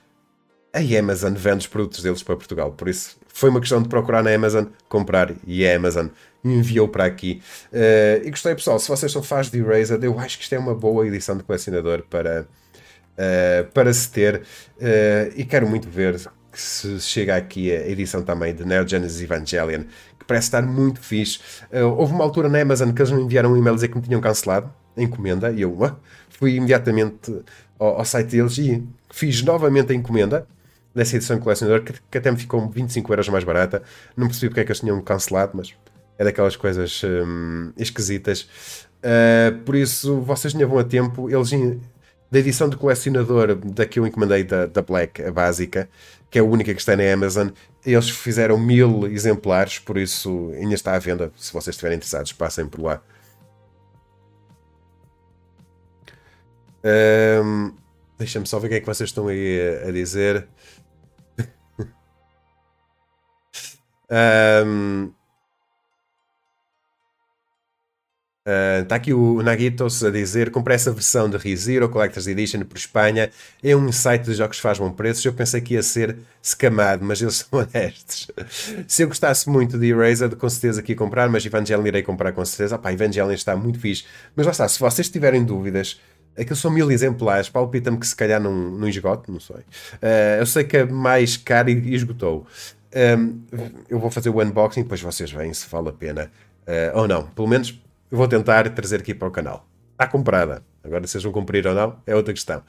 [0.74, 2.72] a Amazon vende os produtos deles para Portugal.
[2.72, 6.08] Por isso, foi uma questão de procurar na Amazon, comprar e a Amazon
[6.44, 7.42] enviou para aqui.
[7.72, 8.80] Uh, e gostei, pessoal.
[8.80, 11.44] Se vocês são fãs de Erased, eu acho que isto é uma boa edição de
[11.44, 12.48] colecionador para,
[13.14, 14.38] uh, para se ter.
[14.78, 16.20] Uh, e quero muito ver
[16.60, 19.84] que se chega aqui a edição também de Neo Genesis Evangelion,
[20.20, 21.40] que parece estar muito fixe.
[21.72, 24.04] Uh, houve uma altura na Amazon que eles me enviaram um e-mail dizer que me
[24.04, 25.96] tinham cancelado a encomenda e eu uh,
[26.30, 27.44] fui imediatamente
[27.80, 30.46] ao, ao, site deles e fiz novamente a encomenda
[30.94, 33.82] dessa edição colecionador que, que, até me ficou 25 euros mais barata.
[34.18, 35.74] Não percebi porque é que eles tinham cancelado, mas
[36.18, 38.50] é daquelas coisas um, esquisitas.
[39.00, 41.30] Uh, por isso, vocês ainda vão a tempo.
[41.30, 41.54] Eles
[42.32, 45.90] da edição do colecionador da que eu encomendei da, da Black, a básica,
[46.30, 47.50] que é a única que está na Amazon.
[47.86, 51.32] Eles fizeram mil exemplares, por isso ainda está à venda.
[51.38, 53.02] Se vocês estiverem interessados, passem por lá.
[57.44, 57.74] Um,
[58.20, 60.46] Deixa-me só ver o que é que vocês estão aí a, dizer.
[64.66, 65.14] um,
[68.82, 72.62] Está ah, uh, aqui o Nagitos a dizer: comprei essa versão de ReZero Collector's Edition
[72.62, 73.30] por Espanha.
[73.62, 75.28] É um site de jogos que faz bom preço.
[75.28, 78.32] Eu pensei que ia ser scamado, mas eles são honestos.
[78.88, 82.32] Se eu gostasse muito de Erased, com certeza que ia comprar, mas Evangelion irei comprar
[82.32, 82.80] com certeza.
[82.80, 84.06] Pá, Evangelion está muito fixe.
[84.36, 86.00] Mas lá está, se vocês tiverem dúvidas,
[86.36, 87.50] aqueles são mil exemplares.
[87.50, 89.58] Palpita-me que se calhar não, não esgote, não sei.
[89.58, 92.48] Uh, eu sei que é mais caro e, esgotou.
[92.96, 93.42] Um,
[93.88, 96.32] eu vou fazer o unboxing, depois vocês veem se vale a pena
[96.66, 97.28] uh, ou não.
[97.28, 97.80] Pelo menos
[98.12, 99.68] eu vou tentar trazer aqui para o canal.
[99.92, 100.64] Está comprada.
[100.84, 102.64] Agora, se eles vão cumprir ou não, é outra questão.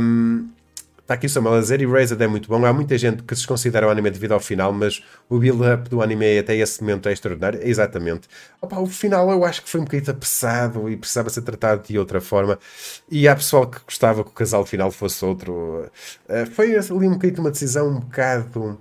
[0.00, 0.48] Um,
[0.98, 2.64] está aqui o Samuel a dizer: Erased é muito bom.
[2.64, 6.00] Há muita gente que se considera o anime devido ao final, mas o build-up do
[6.00, 7.60] anime até esse momento é extraordinário.
[7.62, 8.28] Exatamente.
[8.60, 11.98] Opa, o final eu acho que foi um bocadinho apressado e precisava ser tratado de
[11.98, 12.58] outra forma.
[13.10, 15.90] E há pessoal que gostava que o casal final fosse outro.
[16.28, 18.78] Uh, foi ali um bocadinho uma decisão um bocado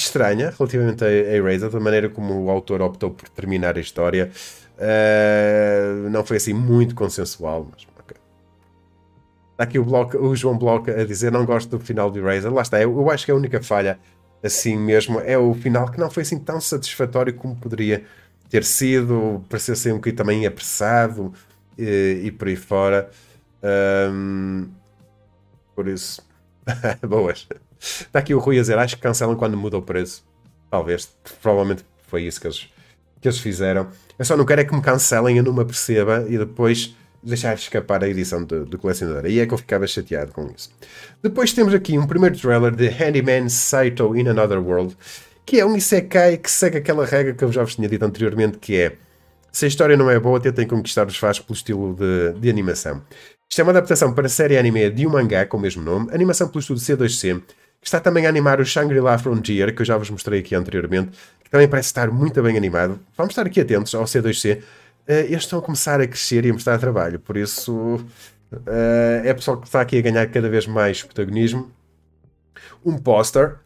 [0.00, 4.30] estranha relativamente a, a Eraser, da maneira como o autor optou por terminar a história.
[4.76, 8.16] Uh, não foi assim muito consensual, mas okay.
[9.52, 12.52] Está aqui o, Bloco, o João Bloco a dizer não gosto do final de Eraser.
[12.52, 13.98] Lá está, eu, eu acho que a única falha
[14.42, 18.04] assim mesmo é o final que não foi assim tão satisfatório como poderia
[18.48, 21.32] ter sido, parecia ser um bocadinho também apressado
[21.78, 23.10] e, e por aí fora.
[23.62, 24.68] Um,
[25.74, 26.26] por isso,
[27.06, 27.46] boas.
[27.80, 30.22] Está aqui o Rui a dizer: acho que cancelam quando muda o preço.
[30.70, 31.10] Talvez,
[31.42, 32.68] provavelmente foi isso que eles,
[33.20, 33.88] que eles fizeram.
[34.18, 37.54] Eu só não quero é que me cancelem, eu não me aperceba e depois deixar
[37.54, 39.24] escapar a edição do, do colecionador.
[39.24, 40.70] Aí é que eu ficava chateado com isso.
[41.22, 44.96] Depois temos aqui um primeiro trailer de Handyman Saito in Another World,
[45.44, 48.58] que é um Isekai que segue aquela regra que eu já vos tinha dito anteriormente,
[48.58, 48.96] que é
[49.52, 53.02] se a história não é boa, tentem conquistar os fãs pelo estilo de, de animação.
[53.50, 56.08] Isto é uma adaptação para a série anime de um mangá com o mesmo nome,
[56.12, 57.42] animação pelo estúdio C2C,
[57.82, 61.50] Está também a animar o Shangri-La Frontier, que eu já vos mostrei aqui anteriormente, que
[61.50, 63.00] também parece estar muito bem animado.
[63.16, 64.58] Vamos estar aqui atentos ao C2C.
[64.58, 64.62] Uh,
[65.06, 67.96] eh, eles estão a começar a crescer e a mostrar trabalho, por isso
[68.52, 71.70] uh, é pessoal que está aqui a ganhar cada vez mais protagonismo.
[72.84, 73.56] Um póster.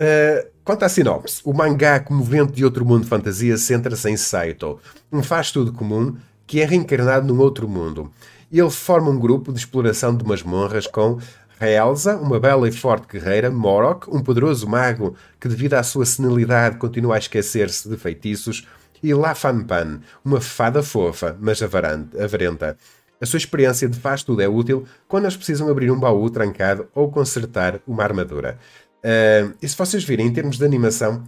[0.00, 4.78] Uh, quanto à sinopse, o mangá comovente de outro mundo de fantasia centra-se em Saito,
[5.10, 6.16] um faz-tudo comum
[6.46, 8.12] que é reencarnado num outro mundo.
[8.50, 11.18] Ele forma um grupo de exploração de masmorras com
[11.66, 16.76] Elsa, uma bela e forte guerreira, Morok, um poderoso mago que, devido à sua senilidade,
[16.76, 18.66] continua a esquecer-se de feitiços,
[19.02, 22.76] e Lafanpan, uma fada fofa, mas avarenta.
[23.20, 26.88] A sua experiência de faz tudo é útil quando eles precisam abrir um baú trancado
[26.94, 28.58] ou consertar uma armadura.
[28.98, 31.24] Uh, e se vocês virem, em termos de animação,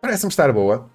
[0.00, 0.88] parece-me estar boa.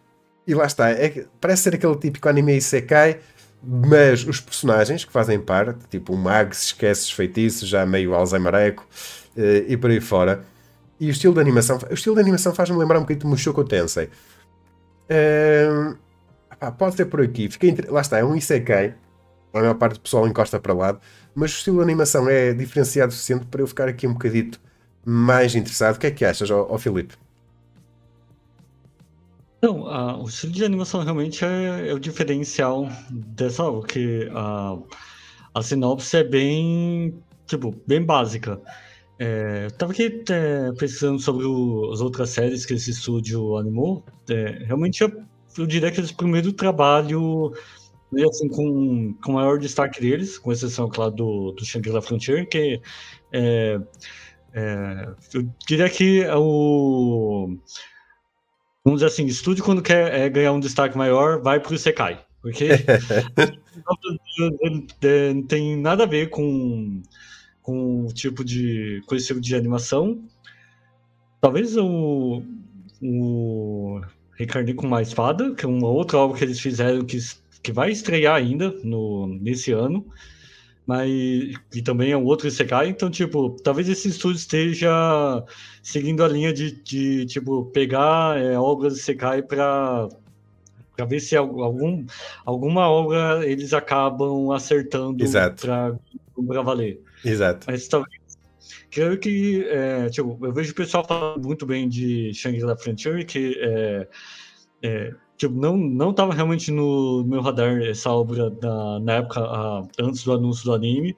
[0.47, 3.19] E lá está, é, parece ser aquele típico anime Isekai
[3.61, 8.13] mas os personagens que fazem parte, tipo o mago se esquece os feitiços, já meio
[8.13, 8.87] Alzheimereco
[9.35, 10.43] uh, e por aí fora.
[10.99, 13.63] E o estilo de animação, o estilo de animação faz-me lembrar um bocadinho de Mushoku
[13.63, 14.09] Tensei.
[15.09, 15.97] Uh,
[16.77, 17.49] pode ser por aqui.
[17.49, 18.95] Fiquei, lá está, é um Isekai.
[19.53, 20.99] a maior parte do pessoal encosta para lado,
[21.33, 24.59] mas o estilo de animação é diferenciado o suficiente para eu ficar aqui um bocadito
[25.05, 25.95] mais interessado.
[25.95, 27.15] O que é que achas, ó, ó Filipe?
[29.61, 34.77] Não, o estilo de animação realmente é, é o diferencial dessa obra, porque a,
[35.53, 38.61] a sinopse é bem, tipo, bem básica.
[39.19, 44.05] É, eu tava aqui é, sobre o, as outras séries que esse estúdio animou.
[44.29, 45.11] É, realmente, eu,
[45.57, 47.51] eu diria que esse primeiro trabalho,
[48.13, 52.81] né, assim, com, com maior destaque deles, com exceção, claro, do, do Shangri-La Frontier, que
[53.33, 53.77] é,
[54.53, 57.57] é, eu diria que é o
[58.83, 62.23] vamos dizer assim, estúdio quando quer é, ganhar um destaque maior, vai pro Sekai.
[62.41, 62.69] Porque
[64.61, 67.01] não tem nada a ver com,
[67.61, 69.03] com o tipo de.
[69.05, 70.23] com esse tipo de animação.
[71.41, 72.41] Talvez o.
[73.01, 74.01] o
[74.37, 77.17] Reencarnei com uma espada, que é uma outra obra que eles fizeram que,
[77.61, 80.05] que vai estrear ainda no, nesse ano
[80.89, 84.89] mas e também é um outro Isekai, então, tipo, talvez esse estúdio esteja
[85.83, 90.09] seguindo a linha de, de tipo, pegar é, obras Isekai para
[90.95, 92.05] para ver se algum,
[92.43, 95.23] alguma obra eles acabam acertando
[95.61, 96.99] para valer.
[97.23, 97.67] Exato.
[97.69, 98.19] Mas talvez
[98.89, 103.55] creio que é, tipo, eu vejo o pessoal falando muito bem de Shangri-La Frontier, que
[103.61, 104.07] é,
[104.81, 109.87] é, tipo, não, não tava realmente no, meu radar essa obra da, na época, a,
[109.99, 111.15] antes do anúncio do anime,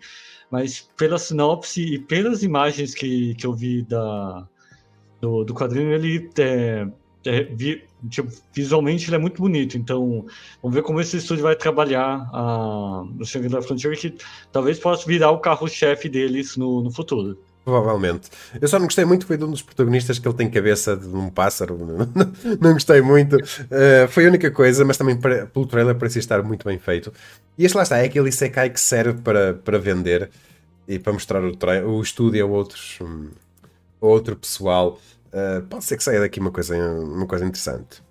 [0.50, 4.48] mas pela sinopse e pelas imagens que, que eu vi da,
[5.20, 6.88] do, do quadrinho, ele é,
[7.26, 10.26] é, vi, tipo, visualmente ele é muito bonito, então
[10.62, 14.16] vamos ver como esse estúdio vai trabalhar a, no Shangri-La Frontier, que
[14.52, 17.40] talvez possa virar o carro-chefe deles no, no futuro.
[17.64, 18.30] Provavelmente.
[18.60, 21.08] Eu só não gostei muito, foi de um dos protagonistas que ele tem cabeça de
[21.08, 21.78] um pássaro.
[21.78, 22.08] Não,
[22.60, 23.36] não gostei muito.
[23.36, 27.14] Uh, foi a única coisa, mas também para, pelo trailer parecia estar muito bem feito.
[27.58, 30.30] E este lá está, é aquele Isekai que serve para, para vender
[30.88, 31.56] e para mostrar o,
[31.88, 33.30] o estúdio a outros, um,
[34.00, 35.00] outro pessoal.
[35.28, 38.02] Uh, pode ser que saia daqui uma coisa, uma coisa interessante.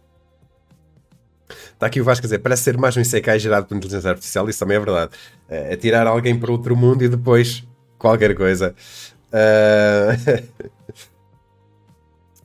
[1.73, 4.49] Está aqui o Vasco a dizer, parece ser mais um Isekai gerado por inteligência artificial,
[4.49, 5.11] isso também é verdade.
[5.49, 7.67] É, é tirar alguém para outro mundo e depois
[7.99, 8.75] qualquer coisa.
[9.33, 10.71] Uh...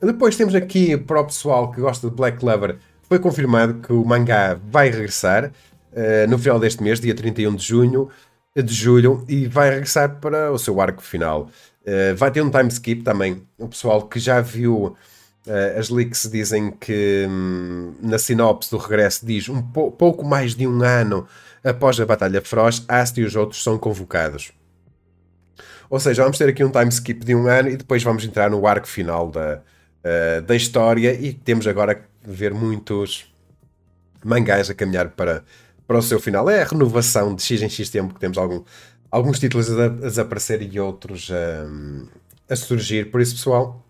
[0.00, 2.76] Depois temos aqui para o pessoal que gosta de Black Clover,
[3.08, 7.64] foi confirmado que o mangá vai regressar uh, no final deste mês, dia 31 de
[7.64, 8.10] junho,
[8.54, 11.48] de julho, e vai regressar para o seu arco final.
[11.82, 13.42] Uh, vai ter um time skip também.
[13.58, 14.96] O pessoal que já viu
[15.78, 20.82] as leaks dizem que hum, na sinopse do regresso diz um pouco mais de um
[20.82, 21.24] ano
[21.62, 24.52] após a Batalha Feroz, Ast e os outros são convocados.
[25.88, 28.50] Ou seja, vamos ter aqui um time skip de um ano e depois vamos entrar
[28.50, 29.62] no arco final da,
[30.04, 33.32] uh, da história e temos agora que ver muitos
[34.24, 35.44] mangás a caminhar para,
[35.86, 36.50] para o seu final.
[36.50, 38.64] É a renovação de X em X tempo que temos algum,
[39.10, 43.10] alguns títulos a, a desaparecer e outros a, a surgir.
[43.10, 43.84] Por isso, pessoal,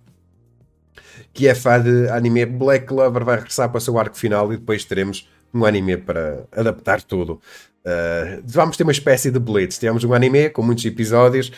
[1.32, 4.56] que é fã de anime, Black Clover vai regressar para o seu arco final e
[4.56, 7.40] depois teremos um anime para adaptar tudo.
[7.86, 9.78] Uh, vamos ter uma espécie de Blitz.
[9.78, 11.48] Temos um anime com muitos episódios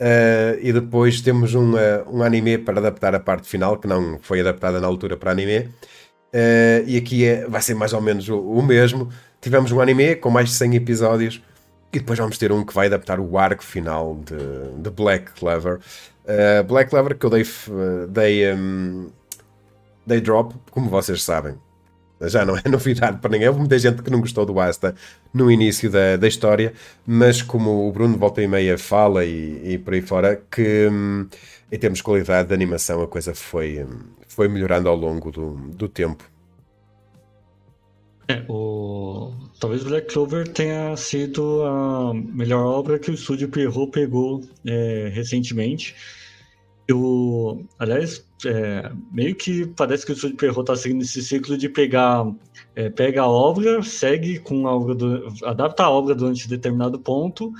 [0.00, 4.18] uh, e depois temos um, uh, um anime para adaptar a parte final, que não
[4.22, 5.68] foi adaptada na altura para anime.
[6.86, 9.10] e aqui é, vai ser mais ou menos o, o, mesmo.
[9.42, 11.42] Tivemos um anime com mais de 100 episódios
[11.92, 15.80] e depois vamos ter um que vai adaptar o arco final de, de Black Clover.
[16.66, 17.44] Black Clover que eu dei,
[18.08, 19.10] dei, um,
[20.06, 21.58] dei drop, como vocês sabem
[22.28, 23.48] já não é novidade para ninguém.
[23.48, 24.94] Houve muita gente que não gostou do Asta
[25.32, 26.72] no início da, da história,
[27.06, 31.26] mas como o Bruno volta e meia fala e, e por aí fora, que hum,
[31.70, 35.54] em termos de qualidade de animação a coisa foi, hum, foi melhorando ao longo do,
[35.70, 36.24] do tempo.
[38.28, 39.32] É, o...
[39.60, 45.94] Talvez Black Clover tenha sido a melhor obra que o estúdio Pierrot pegou é, recentemente.
[46.86, 51.68] Eu, aliás, é, meio que parece que o Estúdio Perro está seguindo esse ciclo de
[51.68, 52.30] pegar,
[52.76, 57.52] é, pega a obra, segue com a obra, do, adapta a obra durante determinado ponto,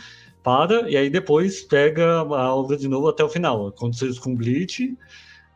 [0.42, 3.68] para, e aí depois pega a obra de novo até o final.
[3.68, 4.94] Aconteceu isso com Bleach,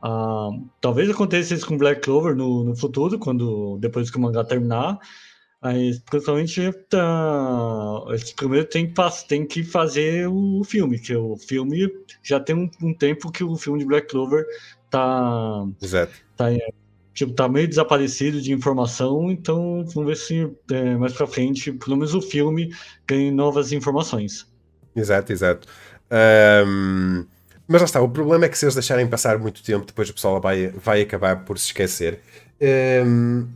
[0.00, 0.50] ah,
[0.80, 4.98] talvez aconteça isso com Black Clover no, no futuro, quando depois que o mangá terminar,
[5.60, 8.04] mas principalmente tá,
[8.36, 11.90] primeiro tem que, tem que fazer o filme, que o filme
[12.22, 14.44] já tem um, um tempo que o filme de Black Clover
[14.88, 15.66] tá.
[15.82, 16.12] Exato.
[16.36, 16.46] Tá,
[17.12, 21.96] tipo, tá meio desaparecido de informação, então vamos ver se é, mais pra frente, pelo
[21.96, 22.72] menos o filme,
[23.06, 24.46] tem novas informações.
[24.94, 25.66] Exato, exato.
[26.66, 27.26] Um,
[27.66, 30.14] mas lá está, o problema é que se eles deixarem passar muito tempo, depois o
[30.14, 32.20] pessoal vai, vai acabar por se esquecer.
[33.04, 33.46] Um,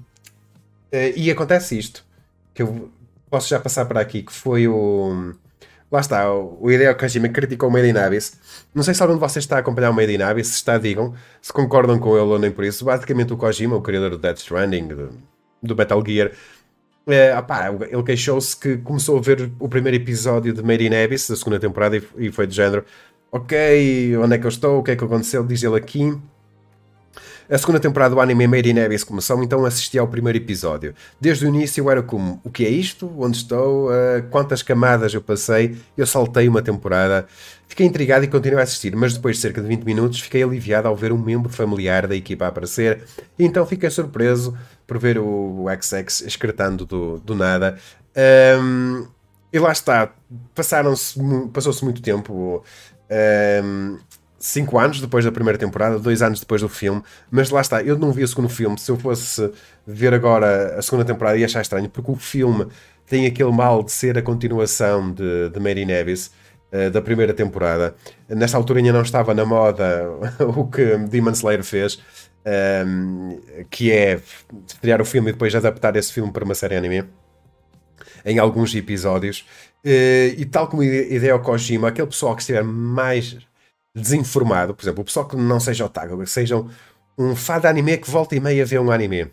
[0.93, 2.05] e acontece isto,
[2.55, 2.91] que eu,
[3.33, 5.33] posso já passar para aqui, que foi o.
[5.91, 8.39] Lá está, o Hideo Kojima criticou o Made in Abyss.
[8.75, 10.79] Não sei se algum de vocês está a acompanhar o Made in Abyss, se está,
[10.79, 12.85] digam, se concordam com ele ou nem por isso.
[12.85, 15.11] Basicamente o Kojima, o criador do Death Stranding, do,
[15.63, 16.33] do Metal Gear,
[17.07, 21.29] é, opá, ele queixou-se que começou a ver o primeiro episódio de Made in Abyss,
[21.29, 22.85] da segunda temporada, e, e foi de género,
[23.31, 26.17] ok, onde é que eu estou, o que é que aconteceu, diz ele aqui,
[27.51, 30.95] a segunda temporada do anime Made in Abyss começou, então assisti ao primeiro episódio.
[31.21, 33.11] Desde o início era como: o que é isto?
[33.19, 33.89] Onde estou?
[33.89, 35.77] Uh, quantas camadas eu passei?
[35.97, 37.27] Eu saltei uma temporada.
[37.67, 40.87] Fiquei intrigado e continuei a assistir, mas depois de cerca de 20 minutos fiquei aliviado
[40.87, 43.03] ao ver um membro familiar da equipa aparecer.
[43.39, 47.79] E então fiquei surpreso por ver o XX excretando do, do nada.
[48.61, 49.07] Um,
[49.53, 50.13] e lá está,
[50.55, 51.19] passaram-se,
[51.53, 52.63] passou-se muito tempo.
[53.65, 53.99] Um,
[54.43, 57.97] cinco anos depois da primeira temporada, dois anos depois do filme, mas lá está, eu
[57.97, 58.77] não vi o segundo filme.
[58.79, 59.51] Se eu fosse
[59.87, 62.67] ver agora a segunda temporada ia achar estranho, porque o filme
[63.07, 66.31] tem aquele mal de ser a continuação de, de Mary Nevis.
[66.75, 67.95] Uh, da primeira temporada.
[68.27, 70.09] Nesta altura ainda não estava na moda
[70.57, 72.01] o que Demon Slayer fez,
[72.47, 74.19] um, ehm, que é
[74.81, 77.05] criar o filme e depois adaptar esse filme para uma série anime
[78.25, 79.45] em alguns episódios.
[79.85, 83.37] Uh, e tal como Hideo Kojima, aquele pessoal que estiver mais
[83.95, 86.65] desinformado, por exemplo, o pessoal que não seja otaku, que seja
[87.19, 89.31] um fã de anime que volta e meia vê um anime,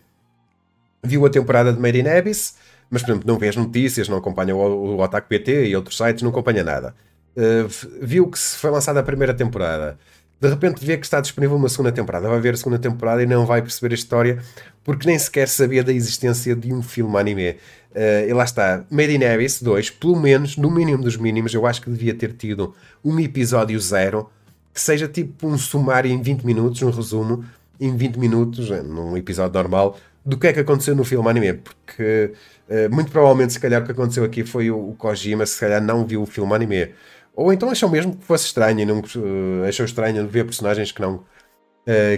[1.04, 2.56] viu a temporada de Made in Abyss,
[2.90, 5.98] mas por exemplo, não vê as notícias, não acompanha o, o Otaku PT e outros
[5.98, 6.94] sites, não acompanha nada.
[7.38, 7.70] Uh,
[8.02, 9.98] viu que foi lançada a primeira temporada,
[10.42, 13.26] de repente vê que está disponível uma segunda temporada, vai ver a segunda temporada e
[13.26, 14.40] não vai perceber a história
[14.84, 17.52] porque nem sequer sabia da existência de um filme anime.
[17.92, 21.68] Uh, e lá está, Made in Abyss 2, pelo menos, no mínimo dos mínimos, eu
[21.68, 24.30] acho que devia ter tido um episódio zero
[24.74, 27.44] que seja tipo um sumário em 20 minutos, um resumo
[27.80, 31.54] em 20 minutos, eh, num episódio normal, do que é que aconteceu no filme anime,
[31.54, 32.34] porque
[32.70, 36.06] uh, muito provavelmente, se calhar, o que aconteceu aqui foi o, Kojima, se calhar, não
[36.06, 36.94] viu o filme anime.
[37.36, 41.24] Ou então achou mesmo que fosse estranho, não, uh, achou estranho ver personagens que não,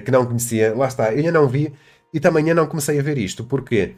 [0.03, 0.75] que não conhecia.
[0.75, 1.71] Lá está, eu ainda não vi
[2.13, 3.43] e também ainda não comecei a ver isto.
[3.43, 3.95] Porquê?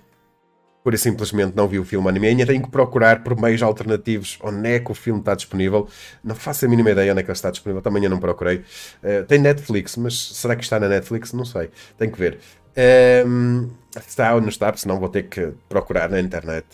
[0.83, 2.27] Por simplesmente não vi o filme anime.
[2.27, 5.87] Ainda tenho que procurar por meios alternativos onde é que o filme está disponível.
[6.23, 7.81] Não faço a mínima ideia onde é que ele está disponível.
[7.81, 8.57] Também eu não procurei.
[9.01, 11.31] Uh, tem Netflix, mas será que está na Netflix?
[11.31, 11.69] Não sei.
[11.97, 12.39] Tenho que ver.
[13.25, 16.65] Um, está ou não está, senão vou ter que procurar na internet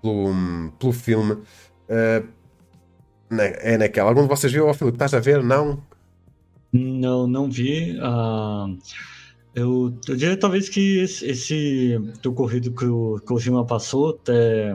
[0.00, 0.32] pelo,
[0.78, 1.32] pelo filme.
[1.32, 2.26] Uh,
[3.38, 4.10] é naquela.
[4.10, 4.96] Algum de vocês viu, oh, Filipe?
[4.96, 5.42] Estás a ver?
[5.42, 5.82] Não?
[6.72, 7.98] Não, não vi.
[7.98, 8.78] Uh...
[9.54, 14.72] Eu, eu diria talvez que esse, esse ocorrido que o Kojima passou é,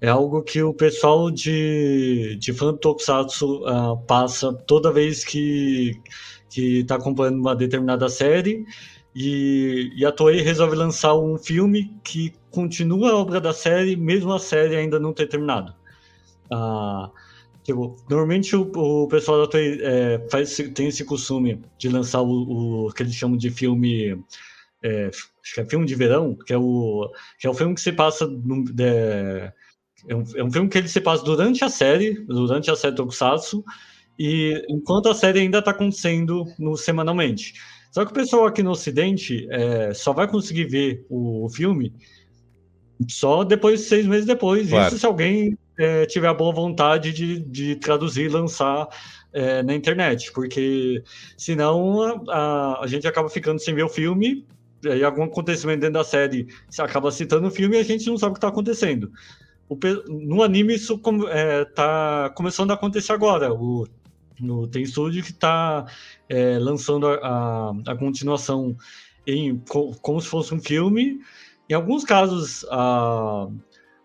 [0.00, 6.00] é algo que o pessoal de, de fã do Tokusatsu uh, passa toda vez que
[6.56, 8.64] está acompanhando uma determinada série
[9.14, 14.32] e, e a Toei resolve lançar um filme que continua a obra da série, mesmo
[14.32, 15.74] a série ainda não ter terminado.
[16.52, 17.10] Uh,
[17.66, 22.86] Tipo, normalmente o, o pessoal da Toei é, faz, tem esse costume de lançar o,
[22.86, 24.22] o que eles chamam de filme.
[24.84, 27.10] É, acho que é filme de verão, que é o,
[27.40, 28.24] que é o filme que se passa.
[28.24, 29.52] No, é,
[30.06, 32.94] é, um, é um filme que ele se passa durante a série, durante a série
[32.94, 33.64] Tokusatsu,
[34.16, 37.54] e enquanto a série ainda está acontecendo no, semanalmente.
[37.90, 41.92] Só que o pessoal aqui no Ocidente é, só vai conseguir ver o, o filme
[43.08, 44.68] só depois, seis meses depois.
[44.68, 44.86] Claro.
[44.86, 48.88] Isso se alguém é, tiver a boa vontade de, de traduzir e lançar
[49.32, 51.02] é, na internet, porque
[51.36, 54.46] senão a, a, gente acaba ficando sem ver o filme,
[54.84, 56.46] e algum acontecimento dentro da série
[56.78, 59.10] acaba citando o filme e a gente não sabe o que está acontecendo.
[59.68, 59.76] O,
[60.08, 63.52] no anime isso está é, tá começando a acontecer agora.
[63.52, 63.86] O,
[64.40, 65.86] no, tem estúdio que está
[66.28, 68.76] é, lançando a, a, a, continuação
[69.26, 71.20] em, como se fosse um filme.
[71.68, 73.48] Em alguns casos, a,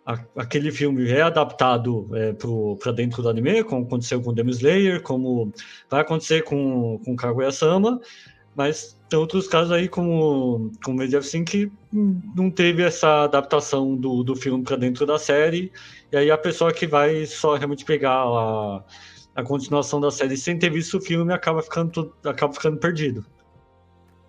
[0.05, 2.33] aquele filme é adaptado é,
[2.81, 5.51] para dentro do anime, como aconteceu com Demon Slayer, como
[5.89, 7.99] vai acontecer com, com Kaguya-sama,
[8.55, 14.23] mas tem outros casos aí, como, como Made of que não teve essa adaptação do,
[14.23, 15.71] do filme para dentro da série,
[16.11, 18.83] e aí a pessoa que vai só realmente pegar a,
[19.35, 23.25] a continuação da série sem ter visto o filme acaba ficando, acaba ficando perdido.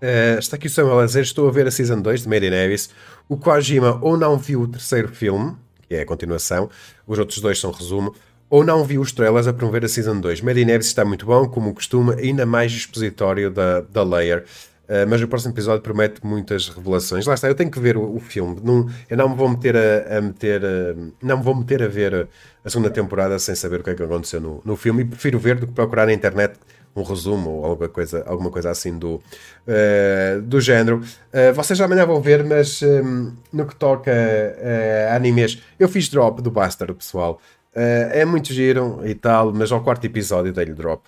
[0.03, 2.45] Uh, está aqui o Samuel a dizer: Estou a ver a Season 2 de Made
[2.45, 2.91] in Abyss.
[3.29, 5.57] O Kojima ou não viu o terceiro filme,
[5.95, 6.69] é a continuação,
[7.07, 8.15] os outros dois são resumo,
[8.49, 10.43] ou não viu os trailers a promover a Season 2.
[10.43, 14.45] Made in Abyss está muito bom, como costuma, ainda mais expositório da, da Layer.
[14.85, 17.25] Uh, mas o próximo episódio promete muitas revelações.
[17.25, 18.61] Lá está, eu tenho que ver o, o filme.
[18.63, 20.63] Não, eu não me vou meter a, a meter.
[20.63, 22.29] A, não me vou meter a ver
[22.63, 25.39] a segunda temporada sem saber o que é que aconteceu no, no filme e prefiro
[25.39, 26.59] ver do que procurar na internet
[26.95, 30.99] um resumo ou alguma coisa, alguma coisa assim do, uh, do género.
[31.33, 36.09] Uh, vocês amanhã vão ver, mas um, no que toca uh, a animes, eu fiz
[36.09, 37.41] drop do Bastard, pessoal.
[37.75, 41.03] é muito giro e tal, mas ao quarto episódio dei-lhe drop.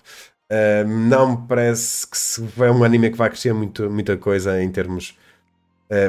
[0.87, 4.71] não me parece que se é um anime que vai crescer muito, muita coisa em
[4.71, 5.15] termos.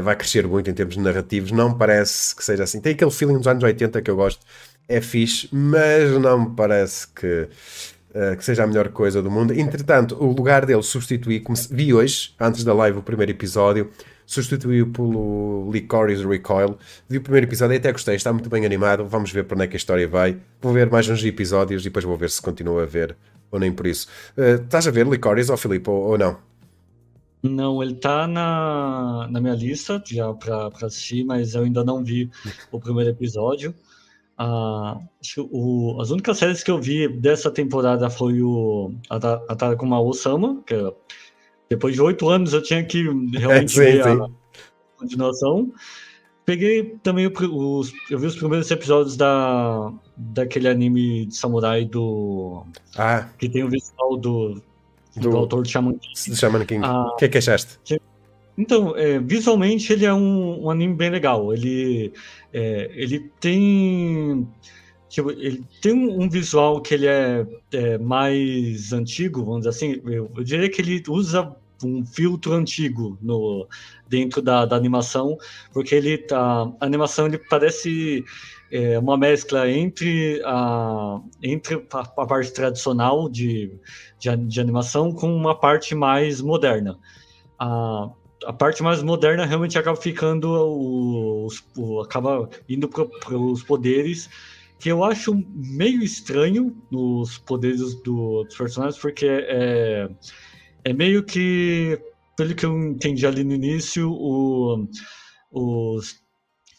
[0.03, 2.81] vai crescer muito em termos narrativos, não parece que seja assim.
[2.81, 4.47] Tem aquele feeling dos anos 80 que eu gosto,
[4.89, 7.49] é fixe, mas não me parece que
[8.17, 9.53] uh, que seja a melhor coisa do mundo.
[9.53, 13.91] Entretanto, o lugar dele substituí, vi hoje, antes da live, o primeiro episódio,
[14.25, 16.79] substituiu pelo Licorice Recoil.
[17.09, 19.05] Vi o primeiro episódio e até gostei, está muito bem animado.
[19.07, 20.39] Vamos ver para onde é que a história vai.
[20.61, 23.17] Vou ver mais uns episódios e depois vou ver se continua a ver
[23.51, 24.09] ou nem por isso.
[24.37, 26.39] Uh, estás a ver Licorice ou Filipe ou, ou não?
[27.43, 32.31] Não, ele tá na, na minha lista já para assistir, mas eu ainda não vi
[32.73, 33.73] o primeiro episódio.
[34.39, 34.99] Ah,
[35.51, 38.93] o, as únicas séries que eu vi dessa temporada foi o
[39.49, 40.93] Atarakuma Osama, que é,
[41.71, 44.23] depois de oito anos eu tinha que realmente é, sim, ver sim.
[44.23, 44.29] a
[44.99, 45.73] continuação.
[46.45, 52.65] Peguei também os, eu vi os primeiros episódios da daquele anime de samurai do
[52.97, 53.29] ah.
[53.39, 54.63] que tem o visual do,
[55.17, 56.37] do, do autor de Shaman King.
[56.37, 56.85] Shaman King.
[56.85, 57.79] Ah, o que é que achaste?
[58.57, 61.53] Então, é, visualmente ele é um, um, anime bem legal.
[61.53, 62.13] Ele,
[62.53, 64.49] é, ele tem.
[65.09, 70.01] Tipo, ele tem um visual que ele é, é, mais antigo, vamos dizer assim.
[70.05, 71.55] Eu, eu, diria que ele usa
[71.85, 73.69] um filtro antigo no,
[74.09, 75.37] dentro da, da animação,
[75.73, 78.25] porque ele tá, a animação ele parece
[78.71, 83.79] é, uma mescla entre a, entre a, a parte tradicional de,
[84.19, 86.99] de, de, animação com uma parte mais moderna.
[87.59, 88.11] A,
[88.45, 90.51] a parte mais moderna realmente acaba ficando
[91.47, 94.29] os, o, acaba indo para os poderes
[94.79, 100.09] que eu acho meio estranho nos poderes do, dos personagens porque é,
[100.85, 101.99] é meio que
[102.37, 104.87] pelo que eu entendi ali no início o,
[105.51, 106.17] os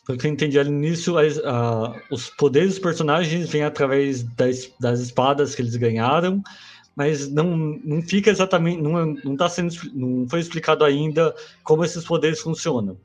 [0.05, 4.23] pelo que eu entendi ali no início as, a, os poderes dos personagens vêm através
[4.35, 6.41] das, das espadas que eles ganharam
[6.97, 11.31] mas não, não fica exatamente, não, não tá sendo, não foi explicado ainda
[11.63, 12.97] como esses poderes funcionam.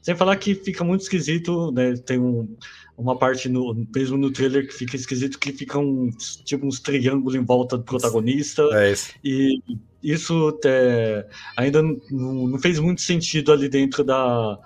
[0.00, 1.94] Sem falar que fica muito esquisito, né?
[1.94, 2.56] Tem um,
[2.96, 6.10] uma parte no, mesmo no trailer que fica esquisito, que fica um,
[6.44, 8.62] tipo uns triângulos em volta do protagonista.
[8.72, 9.12] É isso.
[9.22, 9.60] E
[10.02, 14.58] isso é, ainda não, não, fez muito sentido ali dentro da,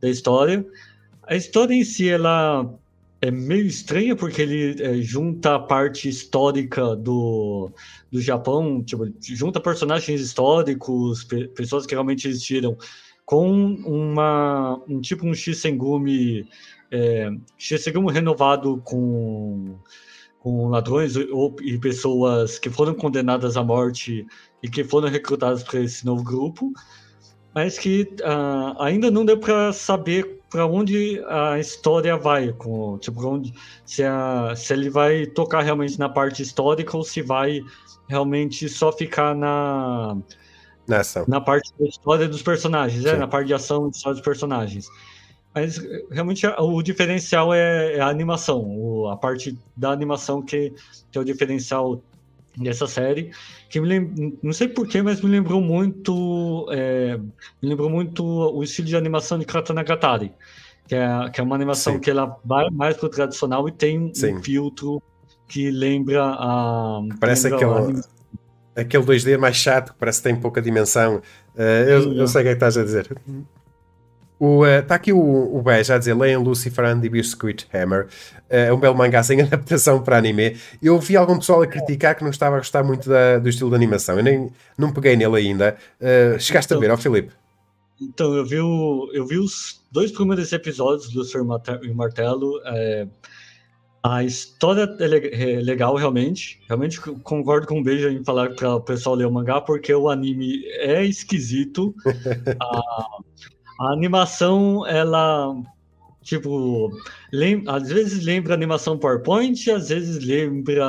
[0.00, 0.66] da história.
[1.22, 2.68] A história em si, ela
[3.24, 7.72] é meio estranha porque ele é, junta a parte histórica do,
[8.12, 12.76] do Japão, tipo, junta personagens históricos, pe pessoas que realmente existiram,
[13.24, 13.50] com
[13.86, 16.46] uma um tipo um Shisengumi,
[16.90, 19.78] é, Shisengumi renovado com
[20.38, 24.26] com ladrões ou, e pessoas que foram condenadas à morte
[24.62, 26.70] e que foram recrutadas para esse novo grupo,
[27.54, 33.26] mas que uh, ainda não deu para saber para onde a história vai, com, tipo,
[33.26, 33.52] onde,
[33.84, 37.60] se, a, se ele vai tocar realmente na parte histórica ou se vai
[38.08, 40.16] realmente só ficar na
[40.86, 41.24] Nessa.
[41.26, 44.86] na parte da história dos personagens, é, na parte de ação e história dos personagens.
[45.52, 45.76] Mas
[46.08, 50.72] realmente o diferencial é, é a animação, o, a parte da animação que,
[51.10, 52.00] que é o diferencial
[52.56, 53.30] dessa série,
[53.68, 58.88] que me não sei porquê, mas me lembrou muito, é, me lembrou muito o estilo
[58.88, 60.32] de animação de Katanagatari,
[60.86, 62.00] que é, que é uma animação Sim.
[62.00, 64.34] que ela vai mais pro tradicional e tem Sim.
[64.34, 65.02] um filtro
[65.48, 67.00] que lembra a...
[67.20, 68.00] Parece lembra aquele,
[68.76, 68.80] a...
[68.80, 71.16] aquele 2D mais chato, que parece que tem pouca dimensão.
[71.54, 73.08] Uh, eu, eu sei o que é que estás a dizer.
[74.40, 78.06] Está uh, aqui o, o Bé já a dizer leiam Lucifer and the Biscuit Hammer.
[78.50, 80.56] Uh, é um belo mangá sem adaptação para anime.
[80.82, 83.70] Eu vi algum pessoal a criticar que não estava a gostar muito da, do estilo
[83.70, 84.16] de animação.
[84.16, 85.76] Eu nem não peguei nele ainda.
[86.00, 87.32] Uh, chegaste então, a ver, ó Filipe?
[88.00, 91.42] Então, eu vi, o, eu vi os dois primeiros episódios do Lucifer
[91.82, 92.60] e Martelo.
[92.66, 93.06] É,
[94.02, 96.60] a história é, legal, realmente.
[96.66, 100.10] Realmente concordo com o Beijo em falar para o pessoal ler o mangá, porque o
[100.10, 101.94] anime é esquisito.
[102.60, 102.82] a,
[103.80, 105.54] a animação, ela,
[106.22, 106.90] tipo,
[107.32, 110.86] lembra, às vezes lembra animação PowerPoint, às vezes lembra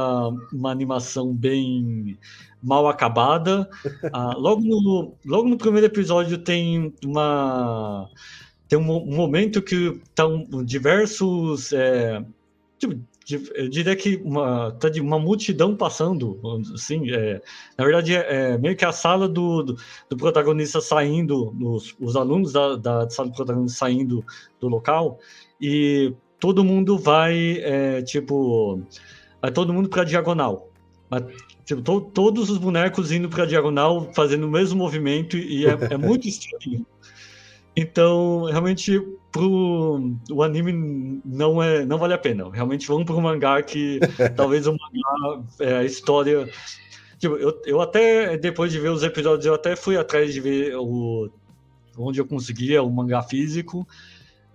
[0.54, 2.18] uma animação bem
[2.62, 3.70] mal acabada.
[4.12, 8.10] Ah, logo, no, logo no primeiro episódio tem uma
[8.68, 12.24] tem um, um momento que estão diversos é,
[12.80, 13.00] tipo,
[13.34, 16.40] eu diria que uma, tá de uma multidão passando,
[16.74, 17.42] assim, é,
[17.78, 19.78] na verdade é, é, meio que a sala do, do,
[20.10, 24.24] do protagonista saindo, os, os alunos da, da, sala do protagonista saindo
[24.60, 25.18] do local,
[25.60, 28.82] e todo mundo vai, é, tipo,
[29.42, 30.70] vai todo mundo para diagonal.
[31.10, 31.24] Mas,
[31.66, 35.98] tipo, to, todos os bonecos indo pra diagonal, fazendo o mesmo movimento, e é, é
[35.98, 36.86] muito estranho.
[37.76, 39.02] Então, realmente,
[39.32, 42.50] pro, o anime não, é, não vale a pena.
[42.50, 44.00] Realmente, vamos pro mangá que
[44.36, 46.50] talvez o mangá, é, a história.
[47.20, 50.76] Tipo, eu, eu até, depois de ver os episódios, eu até fui atrás de ver
[50.78, 51.30] o,
[51.98, 53.86] onde eu conseguia o mangá físico.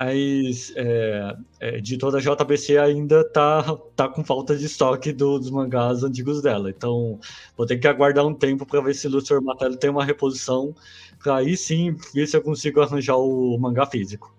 [0.03, 6.03] Mas é, é, editora JBC ainda tá, tá com falta de estoque do, dos mangás
[6.03, 6.71] antigos dela.
[6.71, 7.21] Então,
[7.55, 10.75] vou ter que aguardar um tempo para ver se o Lucifer Martello tem uma reposição,
[11.23, 14.35] para aí sim ver se eu consigo arranjar o mangá físico.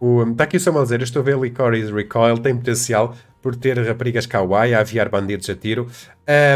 [0.00, 0.24] O
[0.60, 5.08] Samuel dizer, estou a ver Licorice Recoil, tem potencial por ter raparigas kawaii a aviar
[5.08, 5.88] bandidos a tiro.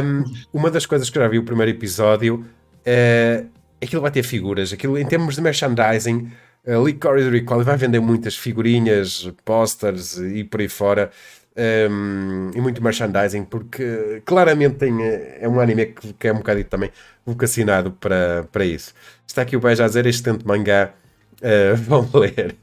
[0.05, 2.45] Um, uma das coisas que eu já vi o primeiro episódio,
[2.85, 3.45] é
[3.83, 6.31] aquilo vai ter figuras, aquilo em termos de merchandising
[6.67, 11.11] a Licorice Recoil vai vender muitas figurinhas, posters e por aí fora.
[11.55, 16.65] Um, e muito merchandising, porque claramente tem, é um anime que, que é um bocadinho
[16.65, 16.91] também
[17.27, 18.95] vocacionado para, para isso.
[19.27, 20.95] Está aqui o Beja a dizer: excelente mangá,
[21.43, 22.57] uh, vão ler.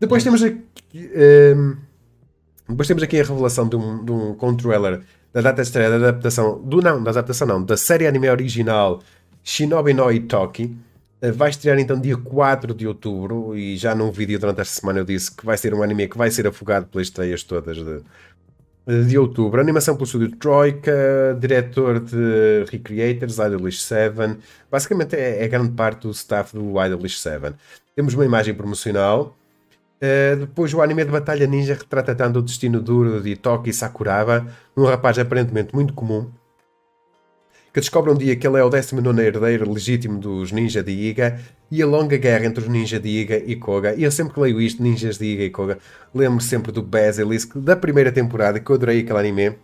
[0.00, 0.60] Depois temos aqui,
[1.56, 1.76] um,
[2.68, 5.00] depois temos aqui a revelação de um, de um controller
[5.32, 9.00] da data de estreia da adaptação, do não, da adaptação não, da série anime original
[9.44, 10.76] Shinobi no Itoki
[11.32, 15.04] vai estrear então dia 4 de outubro e já num vídeo durante esta semana eu
[15.04, 18.02] disse que vai ser um anime que vai ser afogado pelas estreias todas de,
[19.06, 19.60] de outubro.
[19.60, 24.38] Animação pelo estúdio Troika, diretor de Recreators, Idolish 7.
[24.70, 27.54] Basicamente é, é, grande parte do staff do Idolish 7.
[27.96, 29.36] Temos uma imagem promocional.
[29.96, 34.46] Uh, depois o anime de Batalha Ninja retrata tanto o destino duro de Toki Sakuraba,
[34.76, 36.30] um rapaz aparentemente muito comum,
[37.74, 41.40] que descobre um dia que ele é o 19 herdeiro legítimo dos ninja de Iga
[41.68, 43.96] e a longa guerra entre os ninja de Iga e Koga.
[43.96, 45.78] E eu sempre que leio isto, ninjas de Iga e Koga,
[46.14, 49.56] lembro sempre do Basilisk da primeira temporada, que eu adorei aquele anime.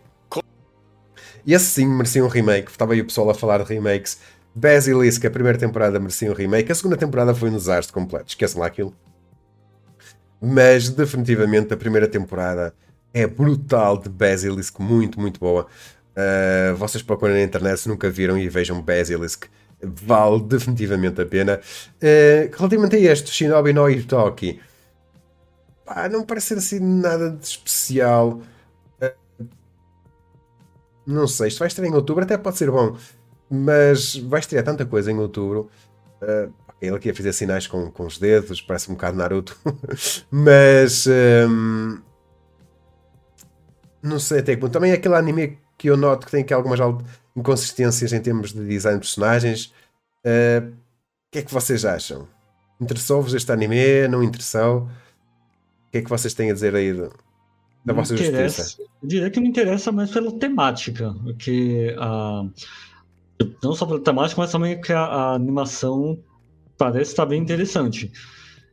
[1.45, 2.69] E esse sim merecia um remake.
[2.69, 4.19] Estava aí o pessoal a falar de remakes.
[4.53, 6.69] Basilisk, a primeira temporada merecia um remake.
[6.69, 8.27] A segunda temporada foi um desastre completo.
[8.27, 8.93] Esqueçam lá aquilo.
[10.41, 12.73] Mas definitivamente a primeira temporada
[13.13, 15.67] é brutal de Basilisk, muito, muito boa.
[16.11, 19.45] Uh, vocês procuram na internet se nunca viram e vejam Basilisk.
[19.81, 21.59] Vale definitivamente a pena.
[21.97, 24.59] Uh, relativamente a este, Shinobi no Itoki,
[25.85, 28.41] pá, não parece ser assim nada de especial.
[29.01, 29.47] Uh,
[31.07, 32.95] não sei, isto vai estrear em outubro, até pode ser bom,
[33.49, 35.69] mas vai estrear tanta coisa em outubro.
[36.79, 39.57] Ele aqui a fazer sinais com, com os dedos, parece um bocado Naruto,
[40.29, 41.99] mas um,
[44.01, 44.73] não sei até que ponto.
[44.73, 46.79] Também é aquele anime que eu noto que tem aqui algumas
[47.35, 49.73] inconsistências em termos de design de personagens.
[50.23, 52.27] Uh, o que é que vocês acham?
[52.79, 54.07] Interessou-vos este anime?
[54.07, 54.81] Não interessou?
[54.81, 56.93] O que é que vocês têm a dizer aí
[57.83, 58.79] da vossa justiça?
[59.01, 62.51] Eu diria que me interessa mais pela temática, que uh,
[63.63, 66.19] não só pela temática, mas também que a, a animação
[66.77, 68.11] parece estar bem interessante.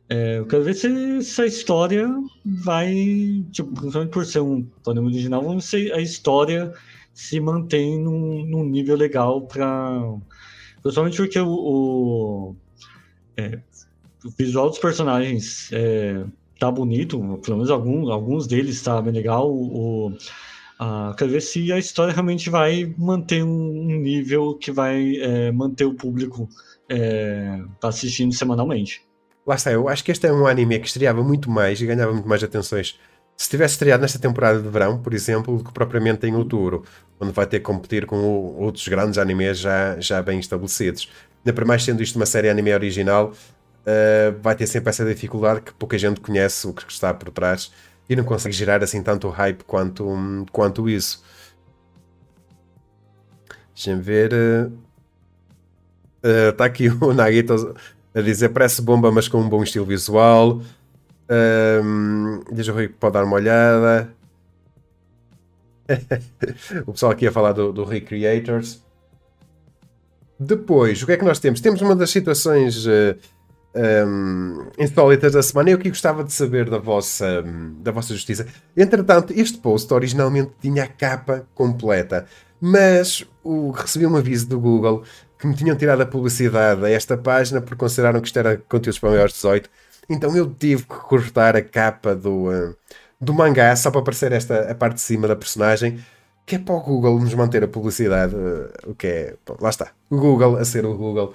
[0.07, 2.07] É, eu quero ver se, se, a história
[2.45, 6.71] vai, tipo, principalmente por ser um anime original, vamos ver se a história
[7.19, 10.15] se mantém num, num nível legal para.
[10.81, 12.55] Principalmente porque o, o,
[13.35, 13.59] é,
[14.23, 16.23] o, visual dos personagens é,
[16.57, 19.51] tá bonito, pelo menos algum, alguns deles tá bem legal.
[19.51, 20.15] O,
[20.79, 25.83] a, quero ver se a história realmente vai manter um, nível que vai é, manter
[25.83, 26.47] o público
[26.87, 29.01] é, assistindo semanalmente.
[29.45, 32.13] Lá está, eu acho que este é um anime que estreava muito mais e ganhava
[32.13, 32.97] muito mais atenções
[33.39, 36.83] se tivesse estreado nesta temporada de verão, por exemplo, do que propriamente em outubro,
[37.17, 41.09] onde vai ter que competir com outros grandes animes já, já bem estabelecidos.
[41.37, 45.61] Ainda para mais sendo isto uma série anime original, uh, vai ter sempre essa dificuldade
[45.61, 47.71] que pouca gente conhece o que está por trás
[48.09, 50.05] e não consegue gerar assim tanto hype quanto,
[50.51, 51.23] quanto isso.
[53.73, 54.33] Deixa-me ver.
[56.21, 57.73] Está uh, uh, aqui o Nagito
[58.13, 60.61] a dizer parece bomba, mas com um bom estilo visual.
[61.29, 64.09] Um, diz o Rui que pode dar uma olhada.
[66.85, 68.83] o pessoal aqui a falar do, do Recreators.
[70.39, 71.59] Depois, o que é que nós temos?
[71.59, 73.15] Temos uma das situações uh,
[73.75, 75.69] um, insólitas da semana.
[75.69, 77.43] Eu que gostava de saber da vossa,
[77.79, 78.47] da vossa justiça.
[78.75, 82.25] Entretanto, este post originalmente tinha a capa completa,
[82.59, 85.03] mas o, recebi um aviso do Google
[85.37, 88.99] que me tinham tirado a publicidade a esta página porque consideraram que isto era conteúdos
[88.99, 89.69] para maiores de 18
[90.09, 92.75] então eu tive que cortar a capa do, uh,
[93.19, 95.99] do mangá só para aparecer esta a parte de cima da personagem,
[96.45, 99.35] que é para o Google nos manter a publicidade, uh, o que é.
[99.45, 99.91] Bom, lá está.
[100.09, 101.33] O Google a ser o Google.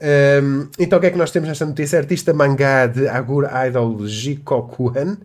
[0.00, 1.98] Um, ehm, então o que é que nós temos nesta notícia?
[1.98, 5.18] Artista mangá de Agur Idol Jikokuhan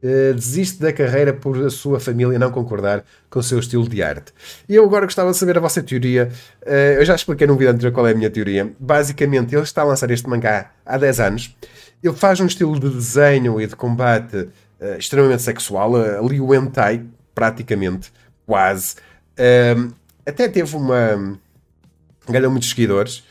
[0.00, 4.00] Uh, desiste da carreira por a sua família não concordar com o seu estilo de
[4.00, 4.32] arte.
[4.68, 6.30] E eu agora gostava de saber a vossa teoria.
[6.62, 8.72] Uh, eu já expliquei num vídeo anterior qual é a minha teoria.
[8.78, 11.56] Basicamente, ele está a lançar este mangá há 10 anos.
[12.00, 17.04] Ele faz um estilo de desenho e de combate uh, extremamente sexual, ali o hentai,
[17.34, 18.12] praticamente,
[18.46, 18.94] quase.
[20.24, 21.38] até teve uma.
[22.28, 23.24] ganhou muitos seguidores.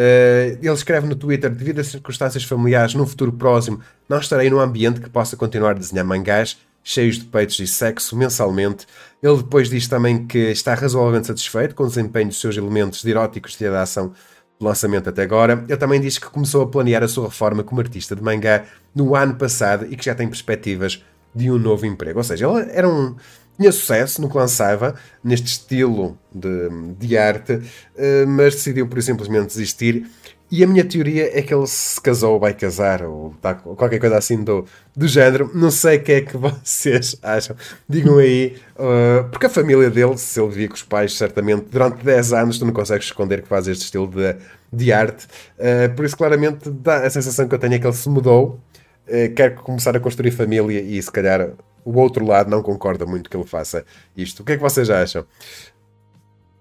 [0.00, 4.58] Uh, ele escreve no Twitter: devido às circunstâncias familiares, num futuro próximo, não estarei num
[4.58, 8.86] ambiente que possa continuar a desenhar mangás cheios de peitos e sexo mensalmente.
[9.22, 13.10] Ele depois diz também que está razoavelmente satisfeito com o desempenho dos seus elementos de
[13.10, 14.14] eróticos de ação
[14.58, 15.62] do lançamento até agora.
[15.68, 19.14] Ele também diz que começou a planear a sua reforma como artista de mangá no
[19.14, 22.18] ano passado e que já tem perspectivas de um novo emprego.
[22.18, 23.14] Ou seja, ele era um,
[23.60, 27.60] tinha sucesso no que lançava, neste estilo de, de arte,
[27.94, 30.06] eh, mas decidiu por simplesmente desistir.
[30.50, 34.16] E a minha teoria é que ele se casou, vai casar, ou tá, qualquer coisa
[34.16, 34.64] assim do,
[34.96, 35.50] do género.
[35.54, 37.54] Não sei o que é que vocês acham.
[37.88, 42.02] Digam aí, uh, porque a família dele, se ele vivia com os pais, certamente, durante
[42.02, 44.36] 10 anos, tu não consegues esconder que faz este estilo de,
[44.72, 45.26] de arte.
[45.56, 48.58] Uh, por isso, claramente, dá a sensação que eu tenho é que ele se mudou,
[49.06, 51.50] uh, quer começar a construir família e, se calhar,
[51.84, 53.84] o outro lado não concorda muito que ele faça
[54.16, 54.40] isto.
[54.40, 55.24] O que é que vocês acham?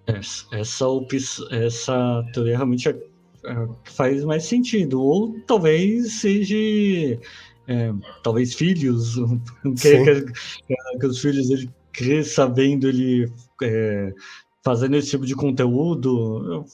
[0.07, 0.45] Essa,
[1.51, 2.91] essa teoria realmente é,
[3.45, 5.01] é, faz mais sentido.
[5.01, 6.55] Ou talvez seja.
[7.67, 7.93] É,
[8.23, 9.15] talvez filhos,
[9.79, 14.11] que, que, que, os filhos ele cresça sabendo ele é,
[14.63, 16.65] fazendo esse tipo de conteúdo.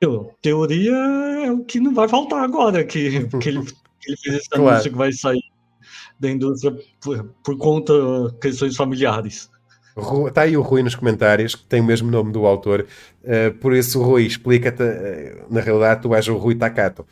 [0.00, 3.62] Eu, teoria é o que não vai faltar agora, que, que, ele,
[4.00, 4.68] que ele fez esse claro.
[4.70, 5.42] anúncio que vai sair
[6.18, 9.50] da indústria por, por conta de questões familiares.
[10.28, 12.86] Está aí o Rui nos comentários, que tem o mesmo nome do autor.
[13.22, 14.82] Uh, por isso, Rui, explica-te.
[14.82, 17.06] Uh, na realidade, tu és o Rui Takato.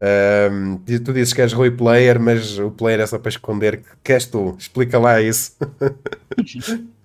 [0.00, 4.12] Uh, tu dizes que és Rui Player, mas o player é só para esconder que
[4.12, 4.54] és tu.
[4.56, 5.56] Explica lá isso.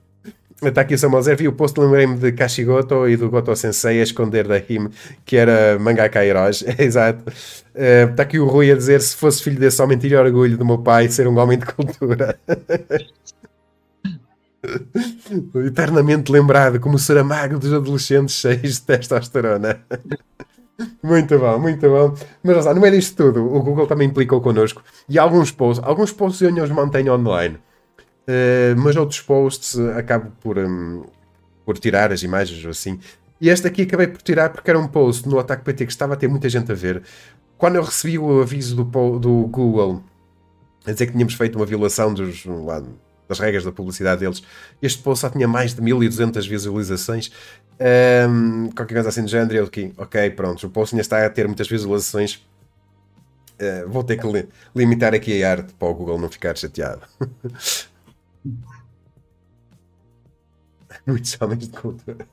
[0.69, 3.99] Está aqui o Samuel Zé, vi o post, lembrei-me de Kashigoto e do Goto Sensei
[3.99, 4.89] a esconder da Him,
[5.25, 6.63] que era mangaka heróis.
[6.79, 7.23] Exato.
[7.75, 10.65] Uh, está aqui o Rui a dizer: se fosse filho desse homem, teria orgulho do
[10.65, 12.39] meu pai ser um homem de cultura.
[15.65, 19.81] Eternamente lembrado como o Saramago dos adolescentes cheios de testosterona.
[21.03, 22.15] Muito bom, muito bom.
[22.41, 26.41] Mas no meio disto tudo, o Google também implicou connosco e alguns posts, alguns posts
[26.41, 27.59] eu os mantenho online.
[28.27, 31.03] Uh, mas outros posts acabo por, um,
[31.65, 32.99] por tirar as imagens ou assim.
[33.39, 36.13] E este aqui acabei por tirar porque era um post no Ataque PT que estava
[36.13, 37.03] a ter muita gente a ver.
[37.57, 40.01] Quando eu recebi o aviso do, do Google
[40.85, 42.81] a dizer que tínhamos feito uma violação dos, lá,
[43.27, 44.41] das regras da publicidade deles,
[44.81, 47.31] este post só tinha mais de 1200 visualizações.
[48.29, 49.55] Um, qualquer coisa assim do género.
[49.55, 52.35] Eu aqui, ok, pronto, o post ainda está a ter muitas visualizações.
[53.59, 57.01] Uh, vou ter que li limitar aqui a arte para o Google não ficar chateado.
[61.05, 62.27] Muitos homens de cultura.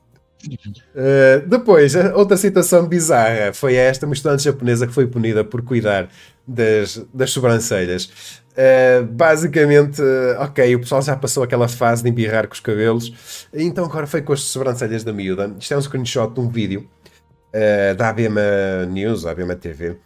[0.49, 6.09] Uh, depois, outra situação bizarra foi esta: uma estudante japonesa que foi punida por cuidar
[6.47, 8.41] das, das sobrancelhas.
[8.51, 13.47] Uh, basicamente, uh, ok, o pessoal já passou aquela fase de embirrar com os cabelos,
[13.53, 15.55] então agora foi com as sobrancelhas da miúda.
[15.59, 16.89] Isto é um screenshot de um vídeo
[17.97, 18.37] da ABM
[18.89, 19.97] News, ABM TV,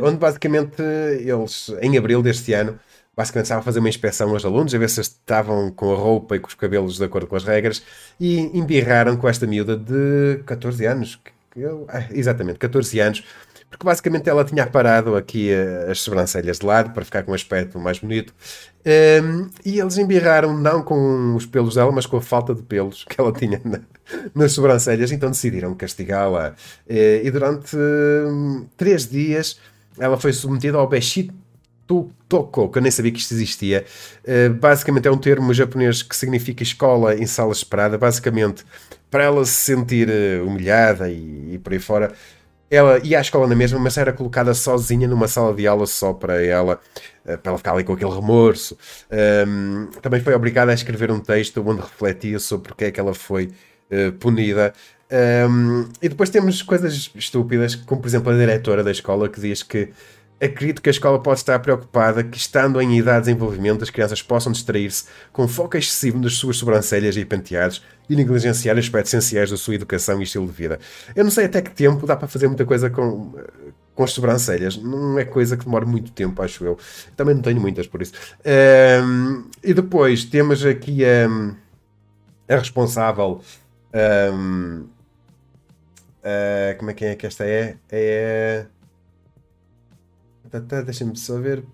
[0.00, 2.78] onde basicamente eles, em abril deste ano,
[3.18, 6.36] basicamente estava a fazer uma inspeção aos alunos, a ver se estavam com a roupa
[6.36, 7.82] e com os cabelos de acordo com as regras,
[8.20, 11.18] e embirraram com esta miúda de 14 anos.
[11.56, 13.24] Eu, ah, exatamente, 14 anos,
[13.68, 17.34] porque basicamente ela tinha parado aqui uh, as sobrancelhas de lado para ficar com um
[17.34, 18.32] aspecto mais bonito.
[18.86, 23.02] Um, e eles embirraram não com os pelos dela, mas com a falta de pelos
[23.02, 23.80] que ela tinha na,
[24.32, 26.54] nas sobrancelhas, então decidiram castigá-la.
[26.88, 29.58] Uh, e durante uh, três dias
[29.98, 31.32] ela foi submetida ao Beshit
[32.28, 33.84] Toko, que eu nem sabia que isto existia.
[34.22, 37.96] Uh, basicamente é um termo japonês que significa escola em sala esperada.
[37.96, 38.64] Basicamente,
[39.10, 42.12] para ela se sentir uh, humilhada e, e por aí fora,
[42.70, 46.12] ela ia à escola na mesma, mas era colocada sozinha numa sala de aula só
[46.12, 46.78] para ela,
[47.24, 48.76] uh, para ela ficar ali com aquele remorso.
[49.10, 53.00] Um, ehm, também foi obrigada a escrever um texto onde refletia sobre porque é que
[53.00, 53.50] ela foi
[54.20, 54.74] punida.
[55.10, 59.40] Um, ehm, e depois temos coisas estúpidas, como por exemplo a diretora da escola que
[59.40, 59.88] diz que
[60.40, 64.22] Acredito que a escola pode estar preocupada que, estando em idade de desenvolvimento, as crianças
[64.22, 69.56] possam distrair-se com foco excessivo nas suas sobrancelhas e penteados e negligenciar aspectos essenciais da
[69.56, 70.78] sua educação e estilo de vida.
[71.16, 73.34] Eu não sei até que tempo dá para fazer muita coisa com,
[73.96, 74.76] com as sobrancelhas.
[74.76, 76.78] Não é coisa que demora muito tempo, acho eu.
[77.16, 78.12] Também não tenho muitas por isso.
[79.04, 81.56] Um, e depois temos aqui um,
[82.48, 83.40] a responsável.
[83.92, 84.84] Um,
[86.22, 87.76] uh, como é que é que esta é?
[87.90, 88.66] É.
[90.84, 91.64] Deixa-me só ver.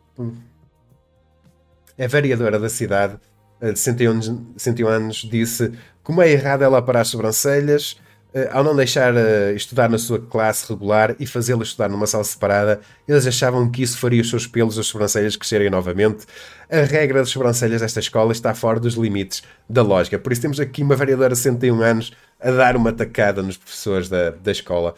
[1.98, 3.18] a vereadora da cidade
[3.60, 5.72] de 101 anos, 101 anos disse
[6.02, 7.96] como é errado ela parar as sobrancelhas
[8.34, 12.24] eh, ao não deixar uh, estudar na sua classe regular e fazê-la estudar numa sala
[12.24, 16.26] separada, eles achavam que isso faria os seus pelos das sobrancelhas crescerem novamente.
[16.68, 20.18] A regra das sobrancelhas desta escola está fora dos limites da lógica.
[20.18, 24.08] Por isso temos aqui uma vereadora de 61 anos a dar uma tacada nos professores
[24.08, 24.96] da, da escola.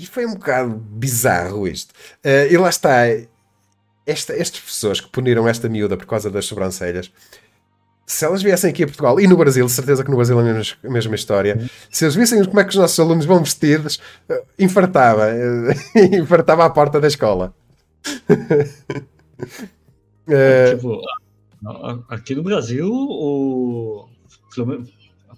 [0.00, 1.92] E foi um bocado bizarro isto.
[2.24, 3.06] Uh, e lá está.
[4.06, 7.12] Esta, estes professores que puniram esta miúda por causa das sobrancelhas
[8.06, 10.54] se elas viessem aqui a Portugal e no Brasil, certeza que no Brasil é a
[10.54, 14.00] mesma, a mesma história, se eles vissem como é que os nossos alunos vão vestidos,
[14.28, 15.28] eh, infartava,
[16.12, 17.54] infartava a porta da escola.
[20.26, 21.00] é, tipo,
[22.08, 24.08] aqui no Brasil, o,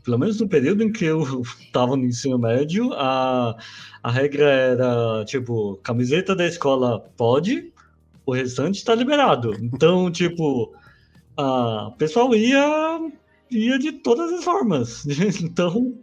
[0.05, 3.57] pelo, menos no período em que eu estava no ensino médio, a,
[4.03, 7.73] a regra era tipo, camiseta da escola pode,
[8.27, 9.55] o restante está liberado.
[9.61, 10.73] Então, tipo
[11.37, 13.01] ah, o pessoal ia,
[13.51, 15.05] ia de todas as formas.
[15.43, 15.95] Então.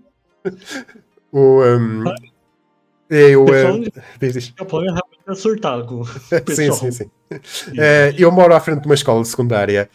[1.31, 1.61] O.
[1.63, 2.03] Um...
[3.09, 3.45] Eu,
[4.19, 7.03] diz, Japão é realmente surtar com Sim, sim, sim.
[7.31, 9.89] Uh, eu moro à frente de uma escola secundária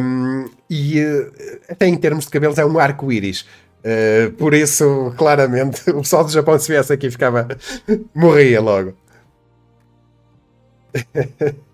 [0.00, 1.32] um, e uh,
[1.68, 3.46] até em termos de cabelos é um arco-íris.
[3.84, 7.46] Uh, por isso, claramente, o pessoal do Japão se viesse aqui ficava.
[8.14, 8.94] morria logo.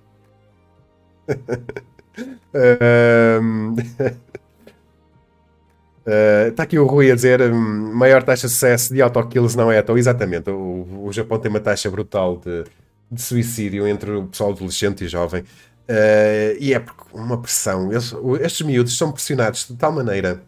[6.48, 9.70] Está uh, aqui o Rui a dizer um, maior taxa de sucesso de autokills não
[9.70, 9.84] é à.
[9.96, 12.64] Exatamente, o, o Japão tem uma taxa brutal de,
[13.10, 15.44] de suicídio entre o pessoal adolescente e jovem.
[15.88, 17.90] Uh, e é porque uma pressão.
[17.90, 20.42] Eles, estes miúdos são pressionados de tal maneira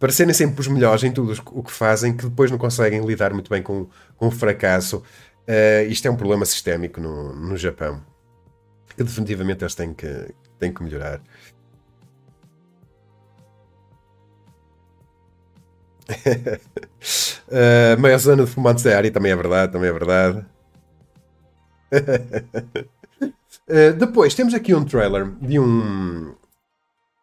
[0.00, 3.32] para serem sempre os melhores em tudo o que fazem que depois não conseguem lidar
[3.32, 3.86] muito bem com,
[4.16, 5.02] com o fracasso.
[5.46, 8.02] Uh, isto é um problema sistémico no, no Japão
[8.96, 11.20] que definitivamente eles têm que, têm que melhorar.
[16.10, 20.44] uh, meia zona de fumantes da área também é verdade, também é verdade.
[23.68, 26.34] uh, depois temos aqui um trailer de um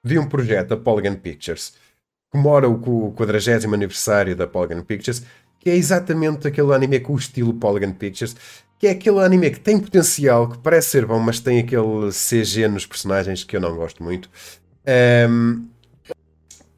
[0.03, 5.23] de um projeto da Polygon Pictures que comemora o 40 aniversário da Polygon Pictures
[5.59, 8.35] que é exatamente aquele anime com o estilo Polygon Pictures
[8.79, 12.67] que é aquele anime que tem potencial, que parece ser bom, mas tem aquele CG
[12.67, 14.29] nos personagens que eu não gosto muito.
[15.29, 15.67] Um,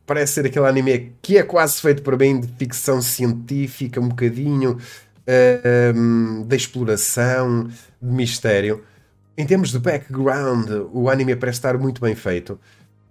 [0.05, 4.77] parece ser aquele anime que é quase feito para bem de ficção científica, um bocadinho
[5.95, 7.65] um, de exploração,
[8.01, 8.83] de mistério.
[9.39, 12.59] Em termos de background, o anime parece estar muito bem feito.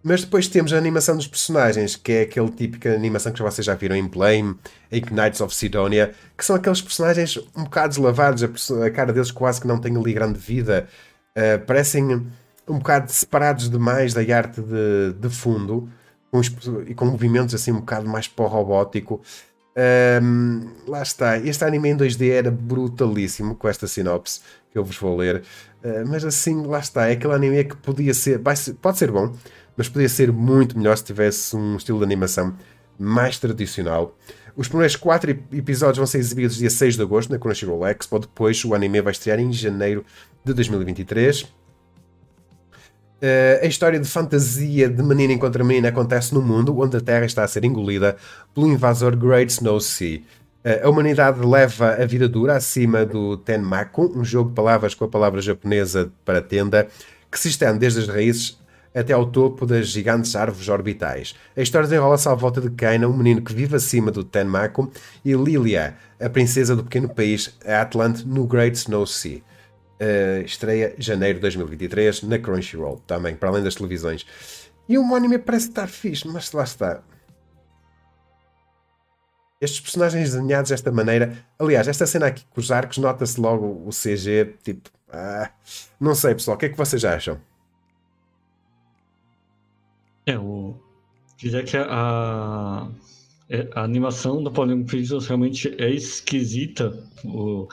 [0.03, 3.75] Mas depois temos a animação dos personagens, que é aquele típica animação que vocês já
[3.75, 4.55] viram em Blame,
[4.93, 9.59] em Knights of Sidonia, que são aqueles personagens um bocado deslavados, a, cara deles quase
[9.59, 10.87] que não tem ali grande vida,
[11.35, 12.05] uh, parecem
[12.69, 15.89] um bocado separados demais da arte de, de fundo,
[16.31, 16.43] com,
[16.87, 19.23] e com movimentos assim um bocado mais o robótico.
[19.75, 24.85] Um, ehm, lá está, este anime em 2D era brutalíssimo com esta sinopse que eu
[24.85, 25.43] vos vou ler,
[25.85, 29.35] uh, mas assim, lá está, é aquele anime que podia ser, ser pode ser bom,
[29.77, 32.55] mas podia ser muito melhor se tivesse um estilo de animação
[32.99, 34.17] mais tradicional.
[34.57, 38.65] Os primeiros quatro episódios vão ser exibidos dia 6 de agosto na Crunchyroll Expo, depois
[38.65, 40.05] o anime vai estrear em janeiro
[40.45, 41.43] de 2023.
[41.43, 41.47] Uh,
[43.21, 47.25] eh, a história de fantasia de menina encontra menina acontece no mundo onde a Terra
[47.25, 48.17] está a ser engolida
[48.53, 50.23] pelo invasor Great Snow Sea.
[50.65, 55.05] Uh, a humanidade leva a vida dura acima do Tenmaku, um jogo de palavras com
[55.05, 56.89] a palavra japonesa para tenda,
[57.31, 58.59] que se estende desde as raízes
[58.95, 61.35] até ao topo das gigantes árvores orbitais.
[61.57, 64.91] A história desenrola-se à volta de Kaina, um menino que vive acima do Tenmaku,
[65.25, 69.41] e Lilia, a princesa do pequeno país Atlant no Great Snow Sea.
[70.01, 74.25] Uh, estreia janeiro de 2023 na Crunchyroll, também, para além das televisões.
[74.89, 77.03] E o anime parece estar fixe, mas lá está.
[79.61, 81.37] Estes personagens desenhados desta maneira.
[81.59, 84.89] Aliás, esta cena aqui com os arcos, nota-se logo o CG, tipo.
[85.11, 85.51] Ah,
[85.99, 87.41] não sei, pessoal, o que é que vocês acham?
[90.27, 90.77] É, o.
[91.39, 92.89] Dizer que a,
[93.49, 96.93] é, a animação da Polygon Pixels realmente é esquisita.
[97.25, 97.67] O,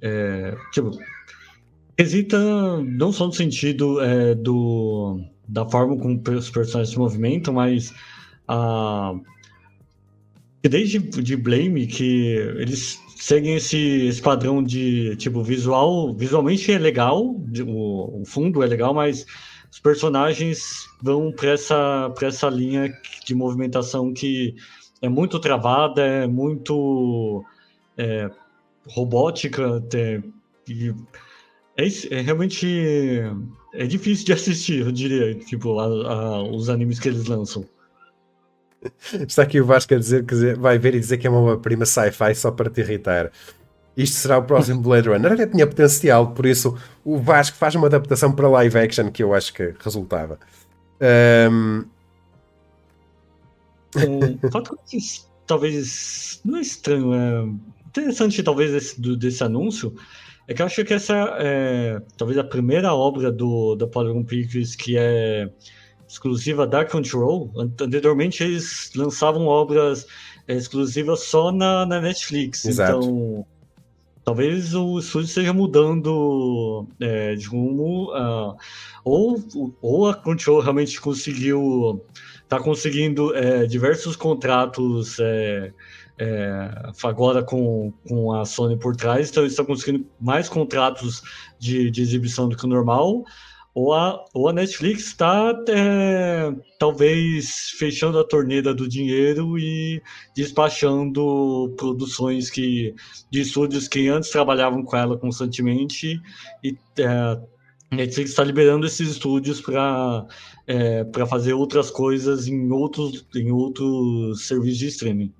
[0.00, 0.90] é, tipo,
[1.98, 2.38] esquisita
[2.82, 7.92] não só no sentido é, do, da forma como os personagens se movimentam, mas
[8.48, 9.14] a,
[10.68, 17.22] desde de Blame que eles seguem esse, esse padrão de tipo visual, visualmente é legal,
[17.66, 19.26] o, o fundo é legal, mas
[19.70, 22.92] os personagens vão para essa, essa linha
[23.24, 24.54] de movimentação que
[25.02, 27.44] é muito travada, é muito
[27.96, 28.30] é,
[28.88, 29.82] robótica,
[30.68, 30.94] e
[31.76, 32.66] É, é, realmente
[33.74, 37.64] é difícil de assistir, eu diria, tipo, a, a, os animes que eles lançam.
[39.26, 41.84] Está aqui o Vasco a dizer que vai ver e dizer que é uma prima
[41.84, 43.30] sci-fi só para te irritar.
[43.96, 45.32] Isto será o próximo Blade Runner.
[45.32, 49.34] Até tinha potencial, por isso o Vasco faz uma adaptação para live action que eu
[49.34, 50.38] acho que resultava.
[51.00, 51.84] Um...
[53.96, 54.48] É,
[55.46, 57.44] talvez não é estranho, é
[57.86, 59.94] interessante talvez desse, desse anúncio
[60.48, 64.76] é que eu acho que essa é talvez a primeira obra do da Polygon Pictures
[64.76, 65.48] que é
[66.08, 67.52] exclusiva da Control.
[67.80, 70.06] Anteriormente eles lançavam obras
[70.46, 72.64] é, exclusivas só na, na Netflix.
[72.64, 72.98] Exato.
[72.98, 73.46] Então
[74.26, 78.10] talvez o estúdio esteja mudando é, de rumo.
[78.12, 78.56] Uh,
[79.04, 79.38] ou,
[79.80, 82.04] ou a Control realmente conseguiu.
[82.42, 85.72] Está conseguindo é, diversos contratos é,
[86.18, 86.70] é,
[87.02, 91.22] agora com, com a Sony por trás, então eles estão conseguindo mais contratos
[91.58, 93.24] de, de exibição do que o normal,
[93.76, 100.02] ou a, ou a Netflix está é, talvez fechando a torneira do dinheiro e
[100.34, 102.94] despachando produções que
[103.30, 106.18] de estúdios que antes trabalhavam com ela constantemente
[106.64, 107.38] e é,
[107.94, 110.26] Netflix está liberando esses estúdios para
[110.66, 115.34] é, para fazer outras coisas em outros em outros serviços de streaming.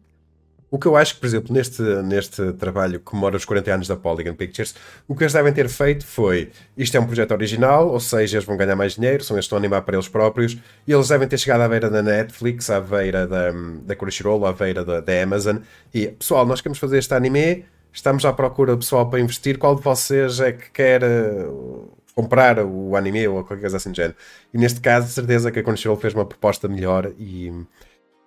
[0.69, 3.89] O que eu acho que, por exemplo, neste, neste trabalho que comemora os 40 anos
[3.89, 4.75] da Polygon Pictures,
[5.07, 8.45] o que eles devem ter feito foi: isto é um projeto original, ou seja, eles
[8.45, 11.09] vão ganhar mais dinheiro, são eles que estão a animar para eles próprios, e eles
[11.09, 13.53] devem ter chegado à beira da Netflix, à beira da,
[13.85, 15.59] da Crunchyroll, à beira da, da Amazon,
[15.95, 19.77] e pessoal, nós queremos fazer este anime, estamos à procura de pessoal para investir, qual
[19.77, 21.03] de vocês é que quer.
[21.05, 24.17] Uh, comprar o anime ou qualquer coisa assim do género.
[24.53, 27.53] E neste caso, certeza que a Crunchyroll fez uma proposta melhor e,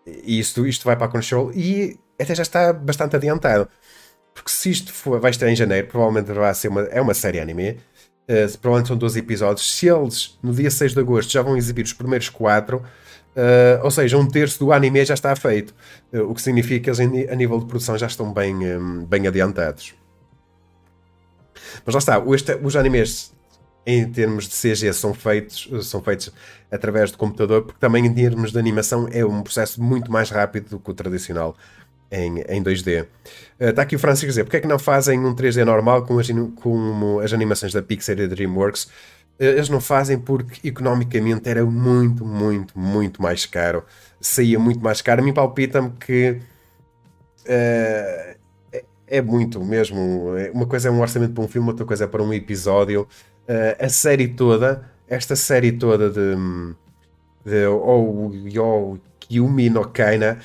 [0.05, 3.67] e isto, isto vai para a Crunchyroll e até já está bastante adiantado.
[4.33, 7.39] Porque se isto for, vai estar em janeiro, provavelmente vai ser uma, é uma série
[7.39, 7.71] anime.
[8.29, 9.75] Uh, provavelmente são 12 episódios.
[9.75, 12.83] Se eles, no dia 6 de agosto, já vão exibir os primeiros 4, uh,
[13.35, 15.73] eh, ou seja, um terço do anime já está feito.
[16.13, 19.27] Uh, o que significa que eles, a nível de produção, já estão bem, um, bem
[19.27, 19.95] adiantados.
[21.85, 23.33] Mas lá está, este, os animes
[23.85, 26.31] em termos de CG são feitos, são feitos
[26.71, 30.69] através do computador, porque também em termos de animação é um processo muito mais rápido
[30.69, 31.55] do que o tradicional
[32.11, 33.05] em, em 2D.
[33.59, 36.19] Está uh, aqui o Francisco dizer, porque é que não fazem um 3D normal como
[36.19, 36.29] as,
[37.23, 38.85] as animações da Pixar e da DreamWorks?
[39.39, 43.83] Uh, eles não fazem porque economicamente era muito, muito, muito mais caro.
[44.19, 45.21] Saía muito mais caro.
[45.21, 46.39] A mim palpita-me que
[47.45, 48.37] uh,
[48.71, 50.33] é, é muito mesmo.
[50.53, 53.07] Uma coisa é um orçamento para um filme, outra coisa é para um episódio.
[53.79, 56.35] A série toda, esta série toda de,
[57.43, 58.99] de ou
[59.31, 60.39] Yumi no Kaina,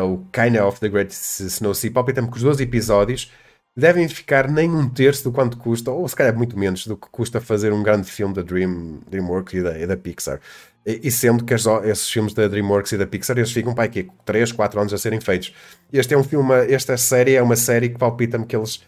[0.00, 3.32] o Kaina of the Great Snow Sea, palpita-me que os 12 episódios
[3.76, 7.08] devem ficar nem um terço do quanto custa, ou se calhar muito menos do que
[7.10, 10.40] custa fazer um grande filme da Dream, DreamWorks e da, e da Pixar.
[10.86, 13.84] E, e, sendo que as, esses filmes da DreamWorks e da Pixar eles ficam para
[13.84, 15.52] aqui 3, 4 anos a serem feitos.
[15.92, 18.82] Este é um filme, esta série é uma série que palpita-me que eles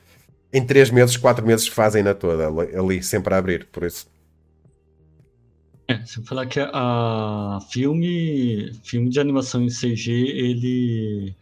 [0.53, 2.47] em 3 meses, 4 meses fazem na toda,
[2.79, 4.07] ali sempre a abrir, por isso.
[5.89, 11.37] É, se eu falar que a filme, filme de animação em CG, ele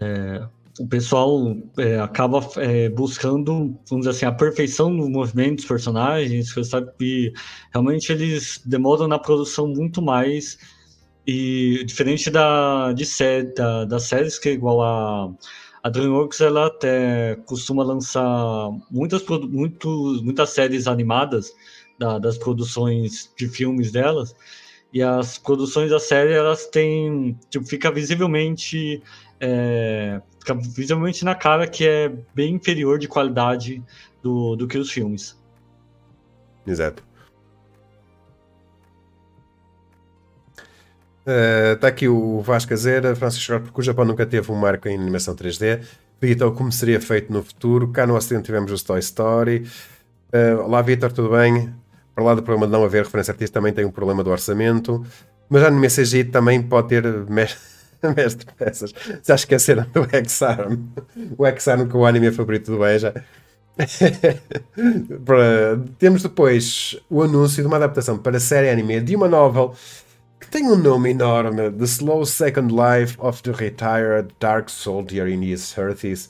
[0.00, 0.46] é,
[0.80, 6.54] o pessoal é, acaba é, buscando, vamos dizer assim, a perfeição no movimento dos personagens,
[6.64, 6.90] sabe?
[6.98, 7.32] Que
[7.72, 10.58] realmente eles demoram na produção muito mais.
[11.26, 15.30] E diferente da de série, da, das séries que é igual a
[15.82, 18.24] a DreamWorks ela até costuma lançar
[18.90, 21.52] muitas muito, muitas séries animadas
[21.98, 24.34] da, das produções de filmes delas
[24.92, 29.02] e as produções da série elas têm tipo fica visivelmente
[29.40, 33.82] é, fica visivelmente na cara que é bem inferior de qualidade
[34.22, 35.38] do, do que os filmes.
[36.66, 37.02] Exato.
[41.74, 44.88] Está uh, aqui o Vasco Azera, Francisco Jorge, porque o Japão nunca teve um marco
[44.88, 45.84] em animação 3D.
[46.20, 47.88] Vitor, como seria feito no futuro?
[47.88, 49.66] Cá no Ocidente tivemos o Toy Story.
[50.32, 51.72] Uh, olá, Vitor, tudo bem?
[52.18, 55.06] Para lá do problema de não haver referência artista, também tem um problema do orçamento.
[55.48, 57.04] Mas a anime CGI também pode ter
[58.16, 58.92] mestre peças.
[59.22, 60.80] Já esqueceram do X-Arm.
[61.38, 63.14] O X-Arm que é o anime favorito do Beja.
[65.96, 69.72] Temos depois o anúncio de uma adaptação para série anime de uma novel
[70.40, 75.44] que tem um nome enorme: The Slow Second Life of the Retired Dark Soldier in
[75.44, 76.28] His 30s.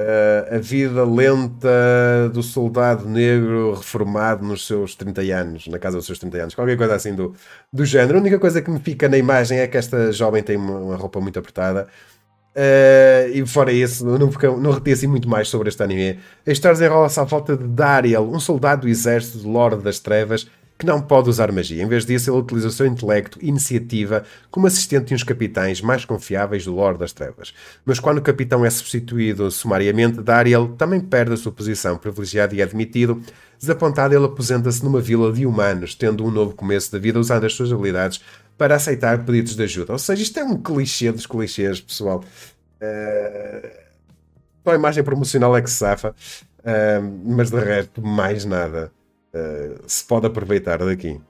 [0.00, 6.06] Uh, a vida lenta do soldado negro reformado nos seus 30 anos, na casa dos
[6.06, 7.34] seus 30 anos, qualquer coisa assim do,
[7.72, 8.18] do género.
[8.18, 10.96] A única coisa que me fica na imagem é que esta jovem tem uma, uma
[10.96, 11.88] roupa muito apertada
[12.50, 14.28] Uh, e fora isso, não,
[14.58, 16.18] não reti assim muito mais sobre este anime.
[16.44, 20.48] A história desenrola-se à volta de Dariel, um soldado do exército de Lorde das Trevas
[20.80, 21.82] que não pode usar magia.
[21.82, 25.82] Em vez disso, ele utiliza o seu intelecto e iniciativa como assistente de uns capitães
[25.82, 27.52] mais confiáveis do Lorde das Trevas.
[27.84, 32.60] Mas quando o capitão é substituído sumariamente, Dariel também perde a sua posição privilegiada e
[32.60, 33.22] é admitido.
[33.58, 37.52] Desapontado, ele aposenta-se numa vila de humanos, tendo um novo começo da vida usando as
[37.52, 38.22] suas habilidades
[38.56, 39.92] para aceitar pedidos de ajuda.
[39.92, 42.24] Ou seja, isto é um clichê dos clichês, pessoal.
[42.80, 43.68] Uh...
[44.64, 46.14] a imagem promocional é que se safa,
[46.60, 48.90] uh, mas de resto, mais nada.
[49.32, 51.20] Eh, se pode aproveitar daqui.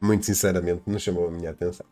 [0.00, 1.86] Muito sinceramente, não chamou a minha atenção.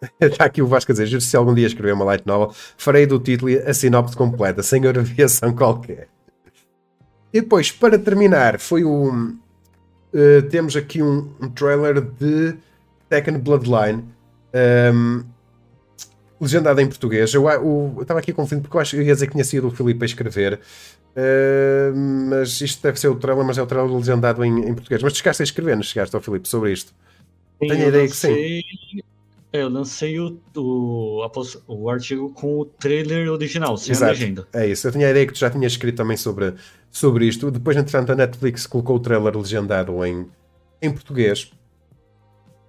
[0.20, 3.18] Está aqui o Vasco a dizer: se algum dia escrever uma light novel, farei do
[3.18, 6.08] título a sinopse completa, sem abreviação qualquer.
[7.32, 9.34] E depois, para terminar, foi o.
[10.12, 12.54] Uh, temos aqui um, um, trailer de
[13.08, 14.04] Tekken Bloodline.
[14.94, 15.24] Um,
[16.40, 17.32] legendado em português.
[17.34, 19.68] Eu, eu, eu estava aqui confundido porque eu acho que ia dizer que tinha sido
[19.68, 20.60] o Filipe a escrever.
[21.16, 21.94] Uh,
[22.28, 25.02] mas isto deve ser o trailer, mas é o trailer legendado em, em português.
[25.02, 26.92] Mas chegaste a escrever, não chegaste ao Filipe sobre isto?
[27.62, 29.02] Sim, Tenho a ideia lancei, que sim.
[29.52, 31.24] Eu lancei o, o,
[31.68, 34.48] o, artigo com o trailer original, sem Exato, a legenda.
[34.52, 34.88] É isso.
[34.88, 36.54] Eu tinha a ideia que tu já tinhas escrito também sobre,
[36.90, 37.52] sobre isto.
[37.52, 40.26] Depois, entretanto, a Netflix colocou o trailer legendado em,
[40.82, 41.52] em português.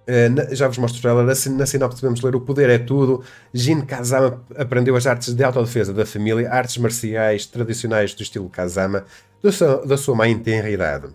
[0.08, 1.24] Uh, já vos mostro o trailer.
[1.24, 3.24] Na sinopse podemos ler: O poder é tudo.
[3.52, 9.04] Jin Kazama aprendeu as artes de autodefesa da família, artes marciais tradicionais do estilo Kazama,
[9.42, 11.08] da sua, da sua mãe tenra idade.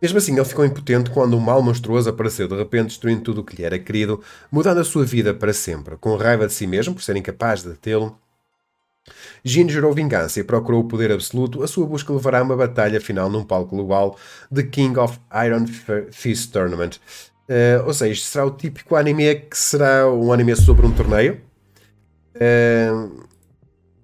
[0.00, 3.44] Mesmo assim, ele ficou impotente quando um mal monstruoso apareceu de repente, destruindo tudo o
[3.44, 5.96] que lhe era querido, mudando a sua vida para sempre.
[5.96, 8.18] Com raiva de si mesmo por ser incapaz de detê-lo,
[9.42, 11.62] Jin gerou vingança e procurou o poder absoluto.
[11.62, 14.18] A sua busca levará a uma batalha final num palco global
[14.50, 15.66] de King of Iron
[16.12, 17.00] Fist Tournament.
[17.48, 21.40] Uh, ou seja, será o típico anime que será um anime sobre um torneio.
[22.34, 23.26] Uh,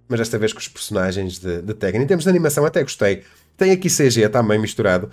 [0.08, 2.02] mas desta vez com os personagens de, de Tekken.
[2.02, 3.24] Em termos de animação, até gostei.
[3.56, 5.10] Tem aqui CG também misturado.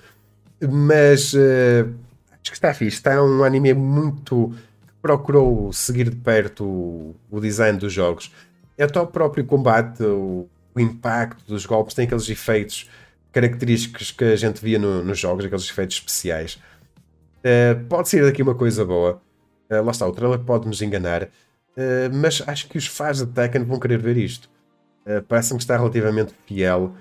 [0.61, 1.89] Mas uh,
[2.33, 2.97] acho que está fixe.
[2.97, 4.53] Está um anime muito.
[5.01, 8.31] procurou seguir de perto o, o design dos jogos.
[8.77, 12.89] É até o próprio combate, o, o, impacto dos golpes, tem aqueles efeitos
[13.31, 16.59] característicos que a gente via no, nos jogos, aqueles efeitos especiais.
[17.39, 19.21] Uh, pode ser daqui uma coisa boa.
[19.69, 21.23] Uh, lá está, o trailer pode nos enganar.
[21.23, 24.49] Uh, mas acho que os fãs de Tekken vão querer ver isto.
[25.27, 26.93] Parece-me que está relativamente fiel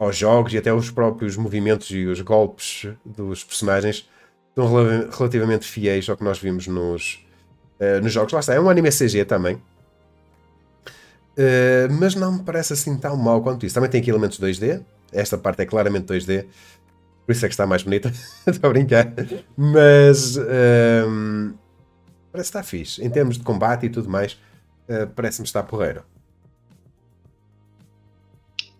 [0.00, 4.08] aos jogos e até os próprios movimentos e os golpes dos personagens
[4.48, 7.24] estão rel relativamente fiéis ao que nós vimos nos,
[8.02, 8.32] nos jogos.
[8.32, 9.62] Lá está, é um anime CG também.
[12.00, 13.74] mas não me parece assim tão mau quanto isso.
[13.74, 14.82] Também tem aqui elementos 2D.
[15.12, 16.46] Esta parte é claramente 2D.
[17.26, 18.12] Por isso é que está mais bonita.
[18.46, 19.12] Estou a brincar.
[19.56, 21.54] Mas um,
[22.32, 23.04] parece que está fixe.
[23.04, 24.32] Em termos de combate e tudo mais,
[24.88, 26.02] uh, parece-me estar porreiro.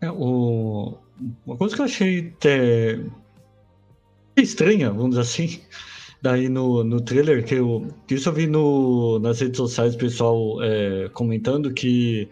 [0.00, 0.96] É, o...
[1.44, 2.98] Uma coisa que eu achei até
[4.36, 5.60] estranha, vamos dizer assim,
[6.22, 11.10] daí no, no trailer, que eu, isso eu vi no, nas redes sociais, pessoal é,
[11.12, 12.28] comentando que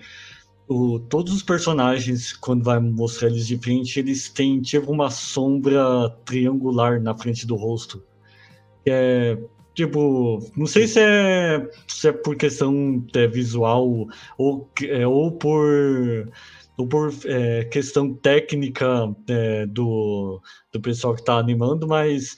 [0.68, 6.10] o, todos os personagens, quando vai mostrar eles de frente, eles têm tipo uma sombra
[6.24, 8.04] triangular na frente do rosto.
[8.86, 9.38] É
[9.78, 16.28] tipo, não sei se é, se é por questão é, visual ou, é, ou por
[16.76, 20.40] ou por é, questão técnica é, do,
[20.72, 22.36] do pessoal que está animando, mas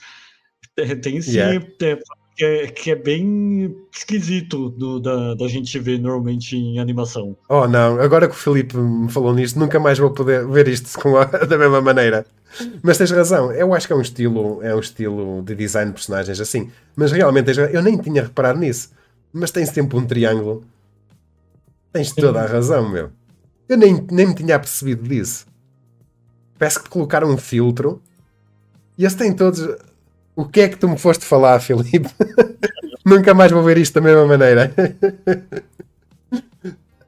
[0.77, 1.67] é, tem sim yeah.
[2.41, 7.37] Que é, que é bem esquisito do, da, da gente ver normalmente em animação.
[7.47, 10.99] Oh não, agora que o Felipe me falou nisto, nunca mais vou poder ver isto
[10.99, 12.25] com a, da mesma maneira.
[12.83, 15.97] Mas tens razão, eu acho que é um estilo, é um estilo de design de
[15.97, 16.71] personagens assim.
[16.97, 18.91] Mas realmente eu nem tinha reparado nisso.
[19.31, 20.65] Mas tens sempre um triângulo.
[21.93, 23.11] Tens toda a razão, meu.
[23.69, 25.45] Eu nem, nem me tinha percebido disso.
[26.59, 28.01] Parece que colocaram um filtro
[28.97, 29.61] e eles têm todos
[30.41, 32.09] o que é que tu me foste falar, Filipe?
[33.05, 34.73] Nunca mais vou ver isto da mesma maneira.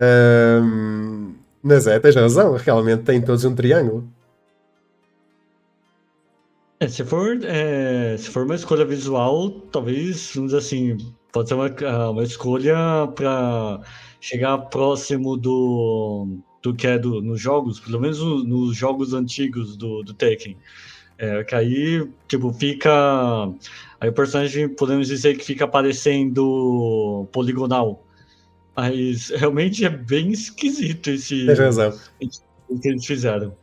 [0.63, 4.07] um, mas é, tens razão, realmente tem todos um triângulo.
[6.79, 10.99] É, se, for, é, se for uma escolha visual, talvez, vamos dizer assim,
[11.33, 13.81] pode ser uma, ah, uma escolha para
[14.21, 20.03] chegar próximo do, do que é do, nos jogos, pelo menos nos jogos antigos do,
[20.03, 20.57] do Tekken.
[21.23, 22.91] É, que aí, tipo, fica.
[24.01, 28.05] Aí o personagem, podemos dizer que fica parecendo poligonal.
[28.75, 31.47] Mas realmente é bem esquisito esse.
[31.47, 31.97] Tem razão.
[32.69, 33.55] O que eles fizeram.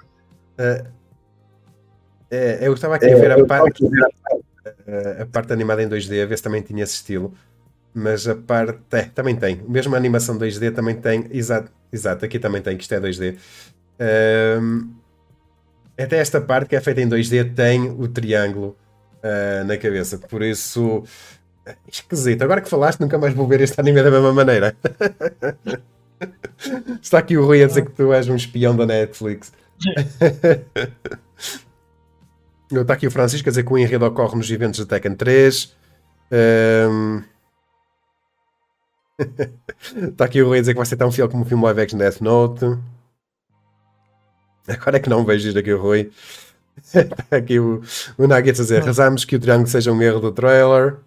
[0.57, 0.85] É,
[2.31, 3.83] é, eu estava aqui a ver a parte.
[5.19, 7.33] a parte animada em 2D, a ver se também tinha esse estilo.
[7.93, 8.79] Mas a parte.
[8.91, 9.61] É, também tem.
[9.67, 11.27] Mesmo a animação 2D também tem.
[11.29, 13.35] Exato, exato aqui também tem, que isto é 2D.
[14.61, 14.98] Um,
[16.03, 18.77] até esta parte que é feita em 2D tem o triângulo
[19.23, 20.17] uh, na cabeça.
[20.17, 21.03] Por isso.
[21.91, 22.41] Esquisito.
[22.41, 24.75] Agora que falaste, nunca mais vou ver este anime da mesma maneira.
[27.01, 29.53] Está aqui o Rui a dizer que tu és um espião da Netflix.
[32.71, 35.75] Está aqui o Francisco a dizer que o enredo ocorre nos eventos da Tekken 3.
[36.89, 37.23] Um...
[40.09, 41.81] Está aqui o Rui a dizer que vai ser tão fiel como o filme live
[41.81, 42.65] action Death Note.
[44.69, 46.11] Agora é que não vejo isto aqui o Rui.
[47.29, 47.81] Aqui o,
[48.17, 50.97] o Nuggets a dizer: rezamos que o triângulo seja um erro do trailer.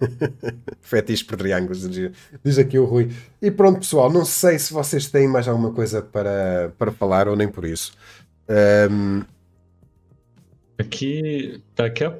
[0.80, 3.12] Fetiche por triângulos, diz aqui o Rui.
[3.40, 7.36] E pronto, pessoal, não sei se vocês têm mais alguma coisa para, para falar ou
[7.36, 7.92] nem por isso.
[8.90, 9.22] Um...
[10.82, 12.18] Aqui, daqui a,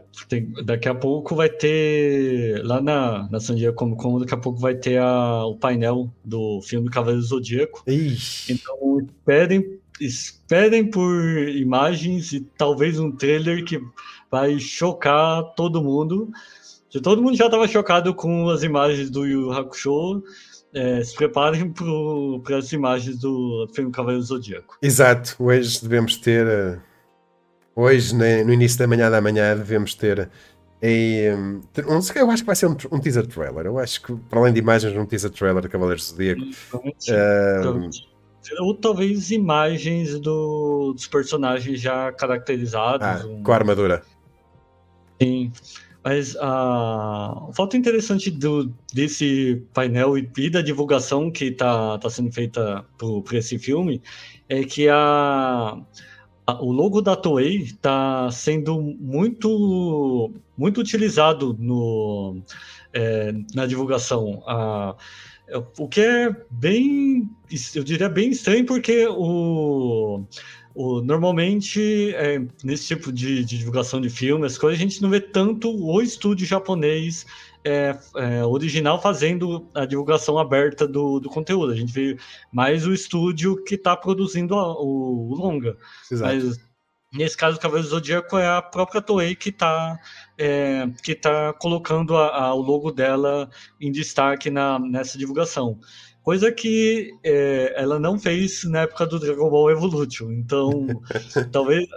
[0.65, 4.59] daqui a pouco vai ter, lá na, na San Diego Comic Con, daqui a pouco
[4.59, 7.83] vai ter a, o painel do filme Cavaleiro Zodíaco.
[7.87, 8.53] Ixi.
[8.53, 13.81] Então esperem, esperem por imagens e talvez um trailer que
[14.31, 16.31] vai chocar todo mundo.
[16.91, 20.23] Se todo mundo já estava chocado com as imagens do Yu Hakusho,
[20.75, 21.73] é, se preparem
[22.43, 24.79] para as imagens do filme Cavaleiro Zodíaco.
[24.81, 26.47] Exato, hoje devemos ter.
[26.47, 26.79] Eh,
[27.75, 30.29] hoje, no início da manhã da manhã, devemos ter.
[30.83, 33.67] Um, um, eu acho que vai ser um, um, teaser trailer.
[33.67, 36.43] Eu acho que, para além de imagens, um teaser trailer de Cavaleiros Zodíaco.
[36.75, 37.91] Um,
[38.59, 43.07] ou talvez imagens do, dos personagens já caracterizados.
[43.07, 43.43] Ah, um...
[43.43, 44.03] Com a armadura.
[45.21, 45.53] Sim.
[46.05, 52.33] Mas uh, o fato interessante do, desse painel e da divulgação que está tá sendo
[52.33, 54.03] feita para esse filme
[54.49, 55.81] é que a, a,
[56.47, 62.43] o logo da Toei está sendo muito, muito utilizado no,
[62.93, 64.43] é, na divulgação.
[64.47, 64.97] A,
[65.79, 67.29] o que é bem,
[67.75, 70.25] eu diria bem estranho, porque o
[70.75, 75.21] o, normalmente, é, nesse tipo de, de, divulgação de filmes, coisas, a gente não vê
[75.21, 77.27] tanto o estúdio japonês
[77.65, 81.73] é, é, original fazendo a divulgação aberta do, do, conteúdo.
[81.73, 82.17] A gente vê
[82.53, 85.77] mais o estúdio que está produzindo a, o, o, longa.
[86.11, 86.35] Exato.
[86.35, 86.61] Mas
[87.13, 89.99] nesse caso, o Cavaleiro Zodíaco é a própria Toei que está
[90.39, 93.49] é, que tá colocando a, o logo dela
[93.81, 95.79] em destaque na, nessa divulgação.
[96.23, 100.31] Coisa que é, ela não fez na época do Dragon Ball Evolution.
[100.31, 100.87] Então,
[101.51, 101.89] talvez,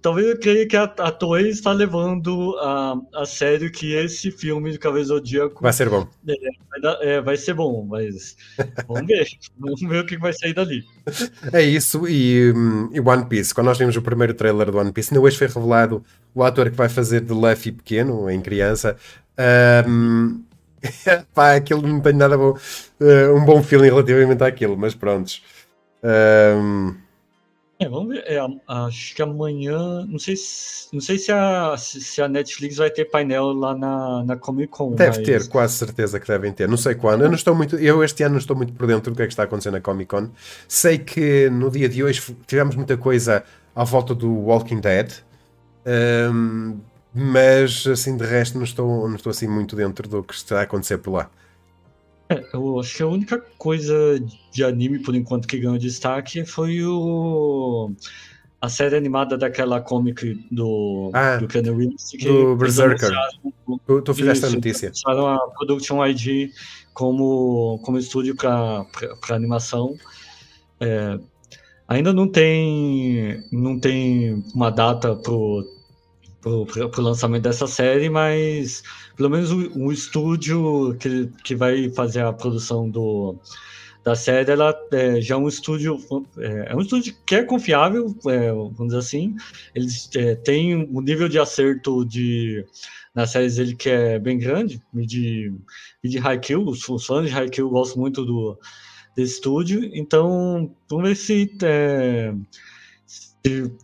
[0.00, 4.72] talvez eu creia que a, a Toei está levando a, a sério que esse filme
[4.72, 6.08] do Cavaleiro Zodíaco vai ser bom.
[6.26, 6.34] É,
[6.70, 8.34] vai, dar, é, vai, ser bom, mas
[8.88, 9.26] vamos ver.
[9.58, 10.82] vamos ver o que vai sair dali.
[11.52, 12.08] É isso.
[12.08, 12.50] E,
[12.92, 15.48] e One Piece, quando nós vimos o primeiro trailer do One Piece, ainda hoje foi
[15.48, 16.02] revelado
[16.34, 18.96] o ator que vai fazer de Luffy pequeno, em criança.
[19.86, 20.42] Um,
[21.34, 25.42] Pá, aquilo não tem nada bom, uh, um bom feeling relativamente àquilo, mas prontos.
[26.02, 26.94] Um...
[27.78, 28.24] É, vamos ver.
[28.26, 28.38] É,
[28.68, 30.06] acho que amanhã.
[30.06, 34.24] Não sei se, não sei se, a, se a Netflix vai ter painel lá na,
[34.24, 34.92] na Comic Con.
[34.92, 35.26] Deve mas...
[35.26, 36.68] ter, quase certeza que devem ter.
[36.68, 37.22] Não sei quando.
[37.22, 37.76] Eu não estou muito.
[37.76, 39.80] Eu este ano não estou muito por dentro do que é que está acontecendo na
[39.80, 40.30] Comic Con.
[40.68, 43.42] Sei que no dia de hoje tivemos muita coisa
[43.74, 45.12] à volta do Walking Dead.
[45.86, 46.78] Um,
[47.14, 50.62] mas assim de resto não estou, não estou assim muito dentro do que está a
[50.62, 51.30] acontecer por lá.
[52.28, 53.94] É, eu acho que a única coisa
[54.50, 57.92] de anime por enquanto que ganhou destaque foi o
[58.60, 63.10] a série animada daquela comic do ah, do Ken Reeves que do Berserker.
[63.86, 64.90] Tu, tu fizeste a notícia.
[64.90, 66.50] Usaram a Production ID
[66.94, 68.86] como como estúdio para
[69.28, 69.94] animação.
[70.80, 71.18] É,
[71.86, 75.62] ainda não tem não tem uma data pro
[76.44, 78.82] para o lançamento dessa série, mas
[79.16, 83.36] pelo menos o, o, estúdio que, que vai fazer a produção do,
[84.04, 85.98] da série, ela é, já é um estúdio,
[86.38, 89.34] é, é, um estúdio que é confiável, é, vamos dizer assim.
[89.74, 92.64] Eles é, têm um nível de acerto de
[93.14, 95.52] nas séries dele que é bem grande, e de,
[96.02, 98.58] de Haikyuu, os, os fãs de Haikyuu gostam muito do,
[99.16, 101.56] desse estúdio, então vamos ver se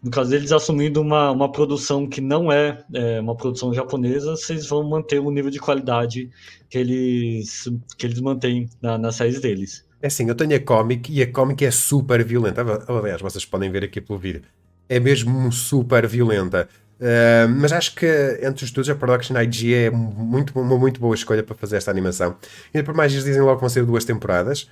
[0.03, 4.67] no caso deles assumindo uma, uma produção que não é, é, uma produção japonesa, vocês
[4.67, 6.31] vão manter o nível de qualidade
[6.69, 7.69] que eles,
[7.99, 9.85] que eles mantêm na, nas séries deles.
[10.01, 12.63] É assim, eu tenho a comic e a comic é super violenta.
[12.89, 14.43] Aliás, vocês podem ver aqui pelo vídeo.
[14.89, 16.67] É mesmo super violenta.
[16.99, 18.07] Uh, mas acho que
[18.43, 21.91] entre os dois a Production IG é muito, uma muito boa escolha para fazer esta
[21.91, 22.37] animação.
[22.73, 24.71] E por mais eles dizem logo que vão ser duas temporadas.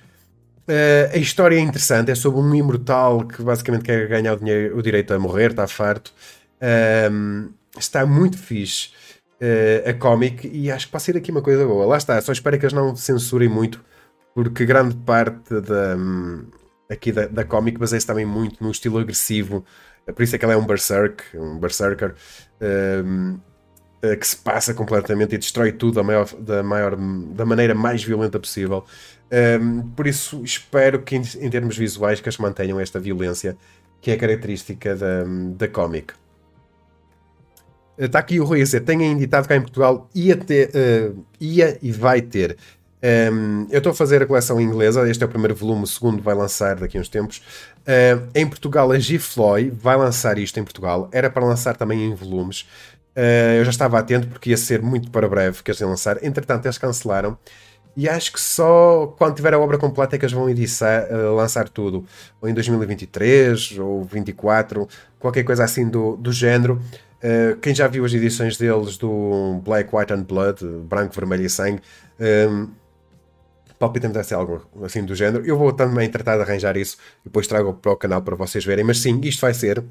[0.69, 4.77] Uh, a história é interessante, é sobre um imortal que basicamente quer ganhar o, dinheiro,
[4.77, 6.13] o direito a morrer, está farto.
[7.11, 8.89] Um, está muito fixe
[9.41, 11.87] uh, a cómic e acho que pode ser aqui uma coisa boa.
[11.87, 13.83] Lá está, só espero que eles não censurem muito,
[14.35, 16.45] porque grande parte da, um,
[16.87, 19.65] aqui da, da cómic baseia-se também muito no estilo agressivo.
[20.05, 22.13] Por isso é que ela é um berserk, um berserker.
[22.61, 23.48] Um, eh,
[24.01, 28.39] que se passa completamente e destrói tudo da, maior, da, maior, da maneira mais violenta
[28.39, 28.85] possível.
[29.31, 33.57] Um, ehm, por isso, espero que, em, em, termos visuais, que eles mantenham esta violência
[34.01, 35.23] que é característica da,
[35.57, 36.13] da cómic.
[37.97, 41.77] Está aqui o Rui a dizer: tenha editado cá em Portugal, ia, ter, uh, ia
[41.81, 42.57] e vai ter.
[43.01, 45.87] Um, ehm, eu estou a fazer a coleção inglesa, este é o primeiro volume, o
[45.87, 47.41] segundo vai lançar daqui a uns tempos.
[47.79, 51.09] Uh, em Portugal, a Gifloy vai lançar isto em Portugal.
[51.11, 52.65] Era para lançar também em volumes.
[53.15, 56.23] Uh, eu já estava atento porque ia ser muito para breve que eles iam lançar.
[56.23, 57.37] Entretanto, eles cancelaram.
[57.95, 61.35] E acho que só quando tiver a obra completa é que eles vão editar, uh,
[61.35, 62.05] lançar tudo.
[62.41, 64.87] Ou em 2023 ou 2024,
[65.19, 66.81] qualquer coisa assim do, do género.
[67.21, 71.49] Uh, quem já viu as edições deles do Black, White and Blood, Branco, Vermelho e
[71.49, 71.81] Sangue,
[72.49, 72.69] um,
[73.77, 75.45] palpitamos deve ser algo assim do género.
[75.45, 78.63] Eu vou também tratar de arranjar isso e depois trago para o canal para vocês
[78.63, 78.85] verem.
[78.85, 79.83] Mas sim, isto vai ser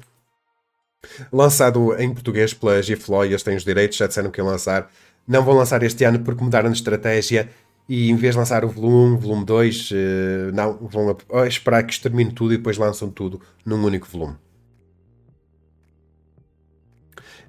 [1.31, 4.91] Lançado em português pela Gifloy, eles têm os direitos, já disseram que iam lançar.
[5.27, 7.49] Não vão lançar este ano porque mudaram de estratégia
[7.87, 11.17] e em vez de lançar o volume 1, volume 2, eh, não, vão
[11.47, 14.35] esperar que isto termine tudo e depois lançam tudo num único volume.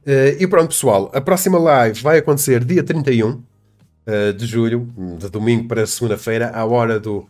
[0.06, 3.42] Eh, e pronto, pessoal, a próxima live vai acontecer dia 31
[4.06, 7.28] eh, de julho, de domingo para segunda-feira, à hora do,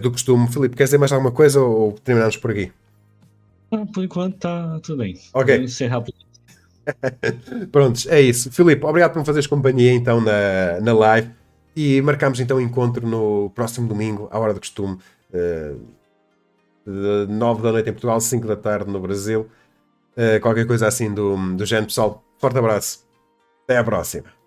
[0.00, 0.48] do costume.
[0.48, 2.72] Filipe, quer dizer mais alguma coisa ou terminamos por aqui?
[3.68, 5.18] Por enquanto tá tudo bem.
[5.34, 5.56] Ok.
[5.56, 6.12] Vou encerrar por
[7.70, 8.50] Prontos, é isso.
[8.50, 11.30] Filipe, obrigado por me fazeres companhia então na, na live
[11.76, 14.98] e marcamos então o encontro no próximo domingo, à hora do costume,
[15.32, 15.80] uh,
[16.84, 19.48] de 9 da noite em Portugal, 5 da tarde no Brasil.
[20.16, 22.24] Uh, qualquer coisa assim do, do género, pessoal.
[22.38, 23.06] Forte abraço.
[23.64, 24.37] Até à próxima.